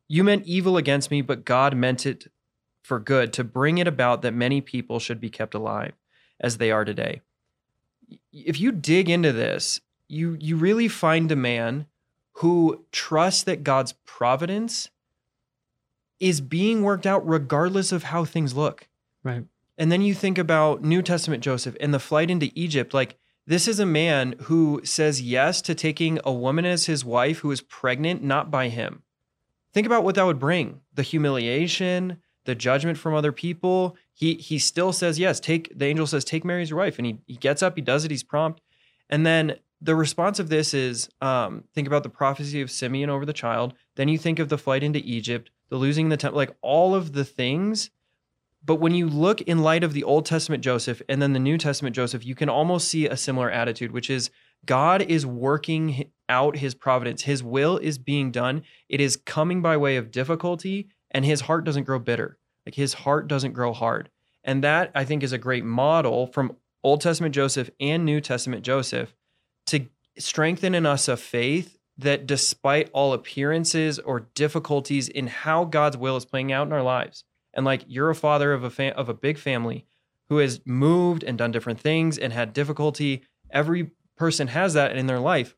you 0.08 0.24
meant 0.24 0.46
evil 0.46 0.78
against 0.78 1.12
me, 1.12 1.22
but 1.22 1.46
God 1.46 1.76
meant 1.76 2.06
it 2.06 2.32
for 2.82 3.00
good, 3.00 3.34
to 3.34 3.44
bring 3.44 3.78
it 3.78 3.88
about 3.88 4.22
that 4.22 4.34
many 4.34 4.62
people 4.62 5.00
should 5.00 5.20
be 5.20 5.30
kept 5.30 5.54
alive 5.54 5.94
as 6.40 6.58
they 6.58 6.72
are 6.72 6.86
today. 6.86 7.22
If 8.32 8.60
you 8.60 8.72
dig 8.72 9.10
into 9.10 9.32
this, 9.32 9.82
you 10.08 10.38
you 10.40 10.56
really 10.56 10.88
find 10.88 11.32
a 11.32 11.36
man 11.36 11.86
who 12.34 12.86
trusts 12.92 13.44
that 13.44 13.64
God's 13.64 13.94
providence 14.06 14.90
is 16.20 16.42
being 16.42 16.84
worked 16.84 17.06
out 17.06 17.28
regardless 17.28 17.92
of 17.92 18.04
how 18.04 18.26
things 18.26 18.56
look. 18.56 18.88
Right. 19.24 19.44
And 19.80 19.90
then 19.90 20.02
you 20.02 20.14
think 20.14 20.38
about 20.38 20.84
New 20.84 21.02
Testament 21.02 21.42
Joseph 21.42 21.78
and 21.80 21.94
the 21.94 22.00
flight 22.00 22.30
into 22.30 22.52
Egypt. 22.54 22.94
Like, 22.94 23.18
this 23.48 23.66
is 23.66 23.80
a 23.80 23.86
man 23.86 24.36
who 24.44 24.82
says 24.84 25.22
yes 25.22 25.62
to 25.64 25.74
taking 25.74 26.20
a 26.26 26.34
woman 26.34 26.66
as 26.66 26.86
his 26.86 27.06
wife 27.06 27.40
who 27.40 27.50
is 27.50 27.62
pregnant, 27.62 28.22
not 28.22 28.52
by 28.52 28.68
him. 28.68 29.04
Think 29.74 29.88
about 29.88 30.04
what 30.04 30.16
that 30.16 30.26
would 30.26 30.38
bring 30.38 30.82
the 30.94 31.02
humiliation, 31.02 32.18
the 32.44 32.56
judgment 32.56 32.98
from 32.98 33.14
other 33.14 33.32
people. 33.32 33.96
He, 34.14 34.34
he 34.36 34.60
still 34.60 34.92
says 34.92 35.18
yes. 35.18 35.40
Take 35.40 35.72
the 35.76 35.86
angel 35.86 36.06
says, 36.08 36.26
Take 36.26 36.44
Mary 36.44 36.62
as 36.62 36.70
your 36.70 36.80
wife. 36.80 36.98
And 37.00 37.06
he, 37.06 37.20
he 37.26 37.38
gets 37.38 37.64
up, 37.64 37.76
he 37.76 37.82
does 37.82 38.04
it, 38.04 38.12
he's 38.12 38.24
prompt. 38.24 38.62
And 39.10 39.26
then 39.26 39.56
the 39.82 39.96
response 39.96 40.40
of 40.40 40.50
this 40.50 40.74
is 40.74 41.10
um, 41.22 41.64
think 41.74 41.88
about 41.88 42.04
the 42.04 42.10
prophecy 42.10 42.62
of 42.62 42.70
Simeon 42.70 43.10
over 43.10 43.26
the 43.26 43.34
child. 43.34 43.74
Then 43.96 44.10
you 44.10 44.18
think 44.18 44.40
of 44.40 44.50
the 44.50 44.58
flight 44.58 44.84
into 44.84 45.00
Egypt, 45.00 45.50
the 45.70 45.78
losing 45.78 46.10
the 46.10 46.18
temple, 46.18 46.38
like 46.38 46.56
all 46.62 46.94
of 46.94 47.14
the 47.14 47.24
things 47.24 47.92
but 48.70 48.76
when 48.76 48.94
you 48.94 49.10
look 49.10 49.42
in 49.42 49.64
light 49.64 49.84
of 49.84 49.94
the 49.94 50.04
Old 50.04 50.28
Testament 50.28 50.64
Joseph 50.64 51.02
and 51.10 51.20
then 51.20 51.34
the 51.34 51.40
New 51.40 51.58
Testament 51.58 51.96
Joseph, 51.96 52.24
you 52.24 52.36
can 52.36 52.50
almost 52.50 52.88
see 52.88 53.08
a 53.08 53.18
similar 53.18 53.50
attitude, 53.50 53.92
which 53.92 54.12
is 54.12 54.30
God 54.64 55.02
is 55.02 55.26
working 55.26 56.12
out 56.30 56.58
his 56.58 56.76
providence. 56.76 57.24
His 57.24 57.42
will 57.42 57.80
is 57.80 57.98
being 57.98 58.30
done. 58.30 58.62
It 58.88 59.02
is 59.02 59.18
coming 59.18 59.64
by 59.64 59.76
way 59.76 59.96
of 59.96 60.12
difficulty, 60.12 60.88
and 61.10 61.26
his 61.26 61.42
heart 61.42 61.64
doesn't 61.64 61.86
grow 61.86 61.98
bitter. 61.98 62.38
Like 62.64 62.76
his 62.76 62.94
heart 62.94 63.28
doesn't 63.28 63.54
grow 63.54 63.74
hard. 63.74 64.12
And 64.44 64.64
that 64.64 64.92
I 64.94 65.04
think 65.04 65.24
is 65.24 65.34
a 65.34 65.40
great 65.40 65.66
model 65.66 66.28
from 66.28 66.56
Old 66.84 67.02
Testament 67.02 67.34
Joseph 67.34 67.72
and 67.80 68.06
New 68.06 68.22
Testament 68.22 68.64
Joseph 68.64 69.16
to 69.66 69.88
strengthen 70.20 70.76
in 70.76 70.86
us 70.86 71.08
a 71.08 71.18
faith 71.18 71.80
that 71.98 72.28
despite 72.28 72.92
all 72.94 73.14
appearances 73.14 73.98
or 73.98 74.28
difficulties 74.36 75.10
in 75.10 75.26
how 75.26 75.66
God's 75.66 75.98
will 75.98 76.18
is 76.18 76.26
playing 76.26 76.52
out 76.52 76.68
in 76.68 76.74
our 76.74 76.84
lives, 76.84 77.24
and 77.54 77.66
like 77.66 77.84
you're 77.88 78.10
a 78.10 78.16
father 78.16 78.54
of 78.54 78.64
a 78.64 78.70
fa- 78.70 78.96
of 78.96 79.10
a 79.10 79.14
big 79.14 79.38
family 79.38 79.86
who 80.30 80.38
has 80.38 80.62
moved 80.66 81.24
and 81.24 81.38
done 81.38 81.52
different 81.52 81.80
things 81.80 82.18
and 82.18 82.34
had 82.34 82.54
difficulty. 82.54 83.24
Every 83.52 83.92
person 84.16 84.48
has 84.48 84.74
that 84.74 84.96
in 84.96 85.08
their 85.08 85.20
life. 85.20 85.56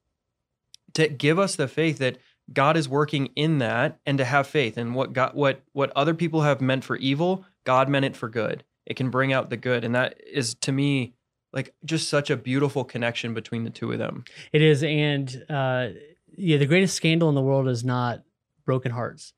To 0.93 1.07
give 1.07 1.39
us 1.39 1.55
the 1.55 1.67
faith 1.67 1.99
that 1.99 2.17
God 2.51 2.75
is 2.75 2.89
working 2.89 3.27
in 3.35 3.59
that 3.59 3.99
and 4.05 4.17
to 4.17 4.25
have 4.25 4.47
faith 4.47 4.77
and 4.77 4.93
what 4.93 5.13
God 5.13 5.33
what 5.33 5.63
what 5.71 5.91
other 5.95 6.13
people 6.13 6.41
have 6.41 6.61
meant 6.61 6.83
for 6.83 6.95
evil 6.97 7.45
God 7.63 7.89
meant 7.89 8.05
it 8.05 8.15
for 8.15 8.29
good. 8.29 8.63
It 8.85 8.95
can 8.95 9.09
bring 9.09 9.31
out 9.33 9.49
the 9.49 9.57
good. 9.57 9.83
And 9.83 9.95
that 9.95 10.19
is 10.25 10.55
to 10.55 10.71
me 10.71 11.13
like 11.53 11.73
just 11.85 12.09
such 12.09 12.29
a 12.29 12.37
beautiful 12.37 12.83
connection 12.83 13.33
between 13.33 13.63
the 13.63 13.69
two 13.69 13.91
of 13.91 13.99
them. 13.99 14.23
It 14.53 14.61
is, 14.61 14.83
and 14.83 15.43
uh, 15.49 15.89
yeah, 16.35 16.57
the 16.57 16.65
greatest 16.65 16.95
scandal 16.95 17.29
in 17.29 17.35
the 17.35 17.41
world 17.41 17.67
is 17.67 17.83
not 17.83 18.23
broken 18.65 18.91
hearts; 18.91 19.33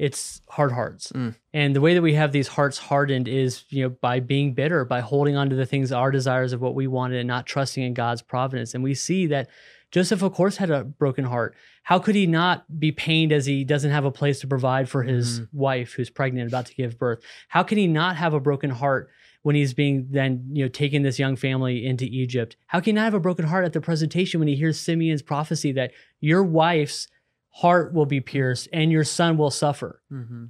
it's 0.00 0.40
hard 0.48 0.72
hearts. 0.72 1.12
Mm. 1.12 1.34
And 1.52 1.76
the 1.76 1.82
way 1.82 1.92
that 1.92 2.00
we 2.00 2.14
have 2.14 2.32
these 2.32 2.48
hearts 2.48 2.78
hardened 2.78 3.28
is, 3.28 3.64
you 3.68 3.82
know, 3.82 3.90
by 3.90 4.18
being 4.18 4.54
bitter, 4.54 4.86
by 4.86 5.00
holding 5.00 5.36
on 5.36 5.50
to 5.50 5.56
the 5.56 5.66
things, 5.66 5.92
our 5.92 6.10
desires 6.10 6.54
of 6.54 6.62
what 6.62 6.74
we 6.74 6.86
wanted, 6.86 7.18
and 7.18 7.28
not 7.28 7.44
trusting 7.44 7.82
in 7.82 7.92
God's 7.92 8.22
providence. 8.22 8.72
And 8.74 8.82
we 8.82 8.94
see 8.94 9.26
that 9.26 9.50
Joseph, 9.90 10.22
of 10.22 10.32
course, 10.32 10.56
had 10.56 10.70
a 10.70 10.84
broken 10.84 11.26
heart. 11.26 11.54
How 11.82 11.98
could 11.98 12.14
he 12.14 12.26
not 12.26 12.80
be 12.80 12.92
pained 12.92 13.30
as 13.30 13.44
he 13.44 13.62
doesn't 13.62 13.90
have 13.90 14.06
a 14.06 14.10
place 14.10 14.40
to 14.40 14.46
provide 14.46 14.88
for 14.88 15.02
his 15.02 15.42
wife 15.52 15.92
who's 15.92 16.08
pregnant, 16.08 16.48
about 16.48 16.66
to 16.66 16.74
give 16.74 16.98
birth? 16.98 17.22
How 17.48 17.62
can 17.62 17.76
he 17.76 17.86
not 17.86 18.16
have 18.16 18.32
a 18.32 18.40
broken 18.40 18.70
heart? 18.70 19.10
when 19.42 19.56
he's 19.56 19.72
being 19.72 20.06
then 20.10 20.44
you 20.52 20.62
know 20.62 20.68
taking 20.68 21.00
this 21.00 21.18
young 21.18 21.34
family 21.34 21.86
into 21.86 22.04
Egypt. 22.04 22.56
How 22.66 22.78
can 22.78 22.90
he 22.90 22.92
not 22.92 23.04
have 23.04 23.14
a 23.14 23.20
broken 23.20 23.46
heart 23.46 23.64
at 23.64 23.72
the 23.72 23.80
presentation 23.80 24.38
when 24.38 24.48
he 24.48 24.54
hears 24.54 24.78
Simeon's 24.78 25.22
prophecy 25.22 25.72
that 25.72 25.92
your 26.20 26.44
wife's 26.44 27.08
heart 27.50 27.92
will 27.92 28.06
be 28.06 28.20
pierced 28.20 28.68
and 28.72 28.90
your 28.92 29.04
son 29.04 29.36
will 29.36 29.50
suffer? 29.50 30.00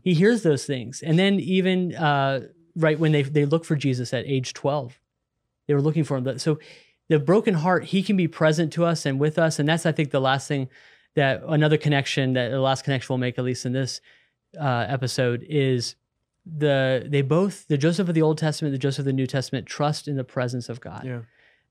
He 0.03 0.15
hears 0.15 0.43
those 0.43 0.65
things, 0.65 1.03
and 1.03 1.19
then 1.19 1.41
even 1.41 1.95
uh, 1.95 2.41
right 2.77 2.99
when 2.99 3.13
they 3.13 3.23
they 3.23 3.45
look 3.45 3.65
for 3.65 3.77
Jesus 3.77 4.13
at 4.15 4.25
age 4.27 4.53
twelve, 4.53 5.01
they 5.67 5.75
were 5.75 5.83
looking 5.83 6.05
for 6.05 6.17
him. 6.17 6.39
So 6.39 6.59
the 7.09 7.19
broken 7.19 7.55
heart, 7.55 7.85
he 7.85 8.03
can 8.03 8.17
be 8.17 8.29
present 8.29 8.73
to 8.75 8.85
us 8.85 9.05
and 9.05 9.19
with 9.19 9.39
us, 9.39 9.59
and 9.59 9.69
that's 9.69 9.87
I 9.87 9.93
think 9.93 10.11
the 10.11 10.21
last 10.21 10.47
thing 10.47 10.69
that 11.17 11.43
another 11.49 11.77
connection 11.77 12.35
that 12.35 12.51
the 12.51 12.61
last 12.61 12.85
connection 12.85 13.13
we'll 13.13 13.19
make 13.19 13.39
at 13.39 13.45
least 13.45 13.67
in 13.67 13.73
this 13.73 14.01
uh, 14.61 14.87
episode 14.89 15.45
is 15.49 15.97
the 16.47 17.05
they 17.09 17.23
both 17.23 17.67
the 17.69 17.77
Joseph 17.77 18.09
of 18.09 18.15
the 18.15 18.23
Old 18.23 18.39
Testament, 18.39 18.73
the 18.73 18.79
Joseph 18.79 19.01
of 19.01 19.05
the 19.07 19.13
New 19.13 19.27
Testament 19.27 19.67
trust 19.67 20.07
in 20.09 20.17
the 20.17 20.25
presence 20.25 20.69
of 20.69 20.81
God. 20.81 21.05
yeah 21.05 21.21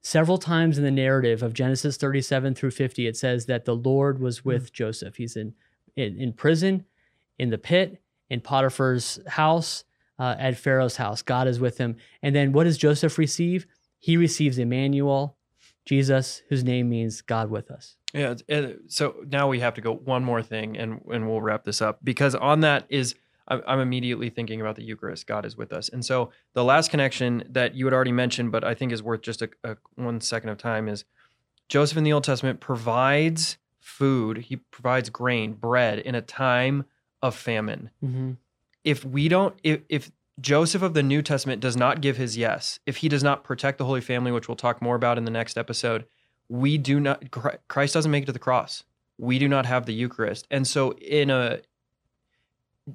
Several 0.01 0.37
times 0.37 0.77
in 0.77 0.83
the 0.83 0.91
narrative 0.91 1.43
of 1.43 1.53
Genesis 1.53 1.97
37 1.97 2.55
through 2.55 2.71
50, 2.71 3.07
it 3.07 3.17
says 3.17 3.45
that 3.47 3.65
the 3.65 3.75
Lord 3.75 4.19
was 4.19 4.45
with 4.45 4.71
Joseph. 4.71 5.17
He's 5.17 5.35
in, 5.35 5.53
in 5.95 6.17
in 6.17 6.33
prison, 6.33 6.85
in 7.37 7.49
the 7.49 7.57
pit, 7.57 8.01
in 8.29 8.41
Potiphar's 8.41 9.19
house, 9.27 9.83
uh, 10.17 10.35
at 10.37 10.57
Pharaoh's 10.57 10.97
house. 10.97 11.21
God 11.21 11.47
is 11.47 11.59
with 11.59 11.77
him. 11.77 11.95
And 12.21 12.35
then 12.35 12.51
what 12.51 12.65
does 12.65 12.77
Joseph 12.77 13.17
receive? 13.17 13.65
He 13.99 14.17
receives 14.17 14.57
Emmanuel, 14.57 15.37
Jesus, 15.85 16.43
whose 16.49 16.63
name 16.63 16.89
means 16.89 17.21
God 17.21 17.49
with 17.49 17.71
us. 17.71 17.97
Yeah. 18.13 18.35
so 18.87 19.23
now 19.27 19.47
we 19.47 19.59
have 19.59 19.75
to 19.75 19.81
go 19.81 19.93
one 19.93 20.23
more 20.23 20.41
thing, 20.41 20.77
and 20.77 21.01
and 21.11 21.29
we'll 21.29 21.41
wrap 21.41 21.63
this 21.63 21.81
up 21.81 21.99
because 22.03 22.33
on 22.35 22.61
that 22.61 22.85
is 22.89 23.15
I'm 23.49 23.61
I'm 23.67 23.79
immediately 23.79 24.29
thinking 24.29 24.61
about 24.61 24.75
the 24.75 24.83
Eucharist. 24.83 25.27
God 25.27 25.45
is 25.45 25.57
with 25.57 25.73
us, 25.73 25.89
and 25.89 26.05
so 26.05 26.31
the 26.53 26.63
last 26.63 26.91
connection 26.91 27.43
that 27.49 27.75
you 27.75 27.85
had 27.85 27.93
already 27.93 28.11
mentioned, 28.11 28.51
but 28.51 28.63
I 28.63 28.73
think 28.73 28.91
is 28.91 29.03
worth 29.03 29.21
just 29.21 29.41
a, 29.41 29.49
a 29.63 29.77
one 29.95 30.21
second 30.21 30.49
of 30.49 30.57
time 30.57 30.87
is 30.87 31.05
Joseph 31.67 31.97
in 31.97 32.03
the 32.03 32.13
Old 32.13 32.23
Testament 32.23 32.59
provides 32.59 33.57
food. 33.79 34.37
He 34.37 34.57
provides 34.57 35.09
grain, 35.09 35.53
bread 35.53 35.99
in 35.99 36.15
a 36.15 36.21
time 36.21 36.85
of 37.21 37.35
famine. 37.35 37.89
Mm-hmm. 38.03 38.31
If 38.83 39.03
we 39.03 39.27
don't, 39.27 39.55
if 39.63 39.81
if 39.89 40.11
Joseph 40.39 40.81
of 40.81 40.93
the 40.93 41.03
New 41.03 41.21
Testament 41.21 41.61
does 41.61 41.75
not 41.75 42.01
give 42.01 42.17
his 42.17 42.37
yes, 42.37 42.79
if 42.85 42.97
he 42.97 43.09
does 43.09 43.23
not 43.23 43.43
protect 43.43 43.77
the 43.77 43.85
Holy 43.85 44.01
Family, 44.01 44.31
which 44.31 44.47
we'll 44.47 44.55
talk 44.55 44.81
more 44.81 44.95
about 44.95 45.17
in 45.17 45.25
the 45.25 45.31
next 45.31 45.57
episode, 45.57 46.05
we 46.49 46.77
do 46.77 46.99
not 46.99 47.31
christ 47.67 47.93
doesn't 47.93 48.11
make 48.11 48.23
it 48.23 48.25
to 48.25 48.31
the 48.31 48.39
cross 48.39 48.83
we 49.17 49.39
do 49.39 49.47
not 49.47 49.65
have 49.65 49.85
the 49.85 49.93
eucharist 49.93 50.47
and 50.49 50.67
so 50.67 50.91
in 50.93 51.29
a 51.29 51.59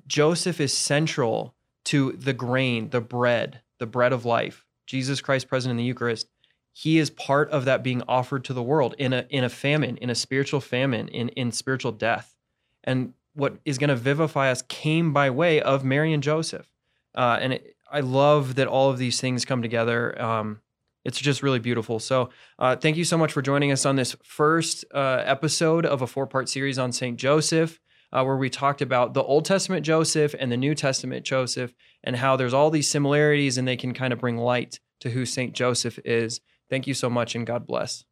joseph 0.06 0.60
is 0.60 0.72
central 0.72 1.54
to 1.84 2.12
the 2.12 2.32
grain 2.32 2.90
the 2.90 3.00
bread 3.00 3.60
the 3.78 3.86
bread 3.86 4.12
of 4.12 4.24
life 4.24 4.64
jesus 4.86 5.20
christ 5.20 5.48
present 5.48 5.70
in 5.70 5.76
the 5.76 5.84
eucharist 5.84 6.28
he 6.76 6.98
is 6.98 7.08
part 7.08 7.48
of 7.50 7.64
that 7.64 7.84
being 7.84 8.02
offered 8.08 8.44
to 8.44 8.52
the 8.52 8.62
world 8.62 8.96
in 8.98 9.12
a 9.12 9.26
in 9.30 9.44
a 9.44 9.48
famine, 9.48 9.96
in 9.98 10.10
a 10.10 10.14
spiritual 10.14 10.60
famine, 10.60 11.06
in 11.08 11.28
in 11.30 11.52
spiritual 11.52 11.92
death. 11.92 12.34
And 12.82 13.14
what 13.34 13.56
is 13.64 13.78
going 13.78 13.88
to 13.88 13.96
vivify 13.96 14.50
us 14.50 14.62
came 14.62 15.12
by 15.12 15.30
way 15.30 15.62
of 15.62 15.84
Mary 15.84 16.12
and 16.12 16.22
Joseph. 16.22 16.68
Uh, 17.14 17.38
and 17.40 17.52
it, 17.54 17.76
I 17.90 18.00
love 18.00 18.56
that 18.56 18.66
all 18.66 18.90
of 18.90 18.98
these 18.98 19.20
things 19.20 19.44
come 19.44 19.62
together. 19.62 20.20
Um, 20.20 20.60
it's 21.04 21.20
just 21.20 21.44
really 21.44 21.60
beautiful. 21.60 22.00
So, 22.00 22.30
uh, 22.58 22.74
thank 22.74 22.96
you 22.96 23.04
so 23.04 23.16
much 23.16 23.32
for 23.32 23.40
joining 23.40 23.70
us 23.70 23.86
on 23.86 23.94
this 23.94 24.16
first 24.24 24.84
uh, 24.92 25.22
episode 25.24 25.86
of 25.86 26.02
a 26.02 26.08
four 26.08 26.26
part 26.26 26.48
series 26.48 26.76
on 26.76 26.90
St. 26.90 27.16
Joseph, 27.16 27.80
uh, 28.14 28.22
where 28.22 28.36
we 28.36 28.48
talked 28.48 28.80
about 28.80 29.12
the 29.12 29.22
Old 29.22 29.44
Testament 29.44 29.84
Joseph 29.84 30.34
and 30.38 30.50
the 30.50 30.56
New 30.56 30.74
Testament 30.74 31.26
Joseph 31.26 31.74
and 32.04 32.16
how 32.16 32.36
there's 32.36 32.54
all 32.54 32.70
these 32.70 32.88
similarities 32.88 33.58
and 33.58 33.66
they 33.66 33.76
can 33.76 33.92
kind 33.92 34.12
of 34.12 34.20
bring 34.20 34.38
light 34.38 34.78
to 35.00 35.10
who 35.10 35.26
St. 35.26 35.52
Joseph 35.52 35.98
is. 36.04 36.40
Thank 36.70 36.86
you 36.86 36.94
so 36.94 37.10
much 37.10 37.34
and 37.34 37.46
God 37.46 37.66
bless. 37.66 38.04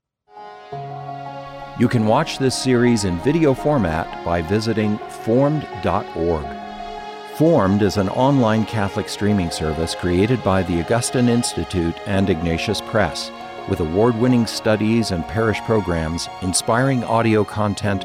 You 1.79 1.89
can 1.89 2.07
watch 2.07 2.39
this 2.39 2.61
series 2.61 3.05
in 3.05 3.19
video 3.21 3.55
format 3.55 4.25
by 4.25 4.43
visiting 4.43 4.99
formed.org. 4.99 6.47
Formed 7.37 7.83
is 7.83 7.97
an 7.97 8.11
online 8.11 8.67
Catholic 8.67 9.09
streaming 9.09 9.51
service 9.51 9.95
created 9.95 10.45
by 10.45 10.63
the 10.63 10.81
Augustine 10.81 11.31
Institute 11.31 11.97
and 12.07 12.29
Ignatius 12.29 12.83
Press, 12.83 13.31
with 13.71 13.81
award 13.81 14.15
winning 14.19 14.47
studies 14.47 15.13
and 15.13 15.27
parish 15.27 15.61
programs, 15.63 16.29
inspiring 16.43 17.03
audio 17.05 17.43
content, 17.43 18.05